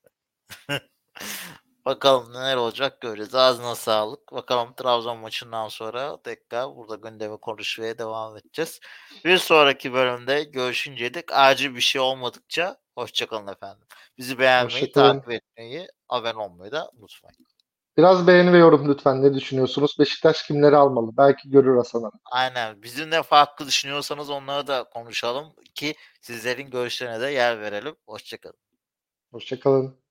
Bakalım 1.85 2.33
neler 2.33 2.55
olacak 2.55 3.01
göreceğiz. 3.01 3.35
Ağzına 3.35 3.75
sağlık. 3.75 4.31
Bakalım 4.33 4.73
Trabzon 4.73 5.17
maçından 5.17 5.67
sonra 5.67 6.21
tekrar 6.23 6.75
burada 6.75 7.09
gündemi 7.09 7.37
konuşmaya 7.37 7.97
devam 7.97 8.37
edeceğiz. 8.37 8.79
Bir 9.25 9.37
sonraki 9.37 9.93
bölümde 9.93 10.43
görüşünceye 10.43 11.13
dek 11.13 11.25
acil 11.31 11.75
bir 11.75 11.81
şey 11.81 12.01
olmadıkça 12.01 12.77
hoşçakalın 12.97 13.47
efendim. 13.47 13.87
Bizi 14.17 14.39
beğenmeyi, 14.39 14.81
Hoşçakalın. 14.81 15.13
takip 15.19 15.31
etmeyi, 15.31 15.87
abone 16.09 16.37
olmayı 16.37 16.71
da 16.71 16.91
unutmayın. 16.93 17.37
Biraz 17.97 18.27
beğeni 18.27 18.53
ve 18.53 18.57
yorum 18.57 18.89
lütfen. 18.91 19.21
Ne 19.23 19.33
düşünüyorsunuz? 19.33 19.95
Beşiktaş 19.99 20.43
kimleri 20.43 20.75
almalı? 20.77 21.11
Belki 21.17 21.49
görür 21.49 21.77
Hasan 21.77 22.03
abi. 22.03 22.17
Aynen. 22.31 22.83
Bizimle 22.83 23.23
farklı 23.23 23.67
düşünüyorsanız 23.67 24.29
onları 24.29 24.67
da 24.67 24.83
konuşalım 24.83 25.53
ki 25.75 25.95
sizlerin 26.21 26.69
görüşlerine 26.69 27.21
de 27.21 27.31
yer 27.31 27.59
verelim. 27.61 27.95
Hoşçakalın. 28.07 28.57
Hoşçakalın. 29.31 30.02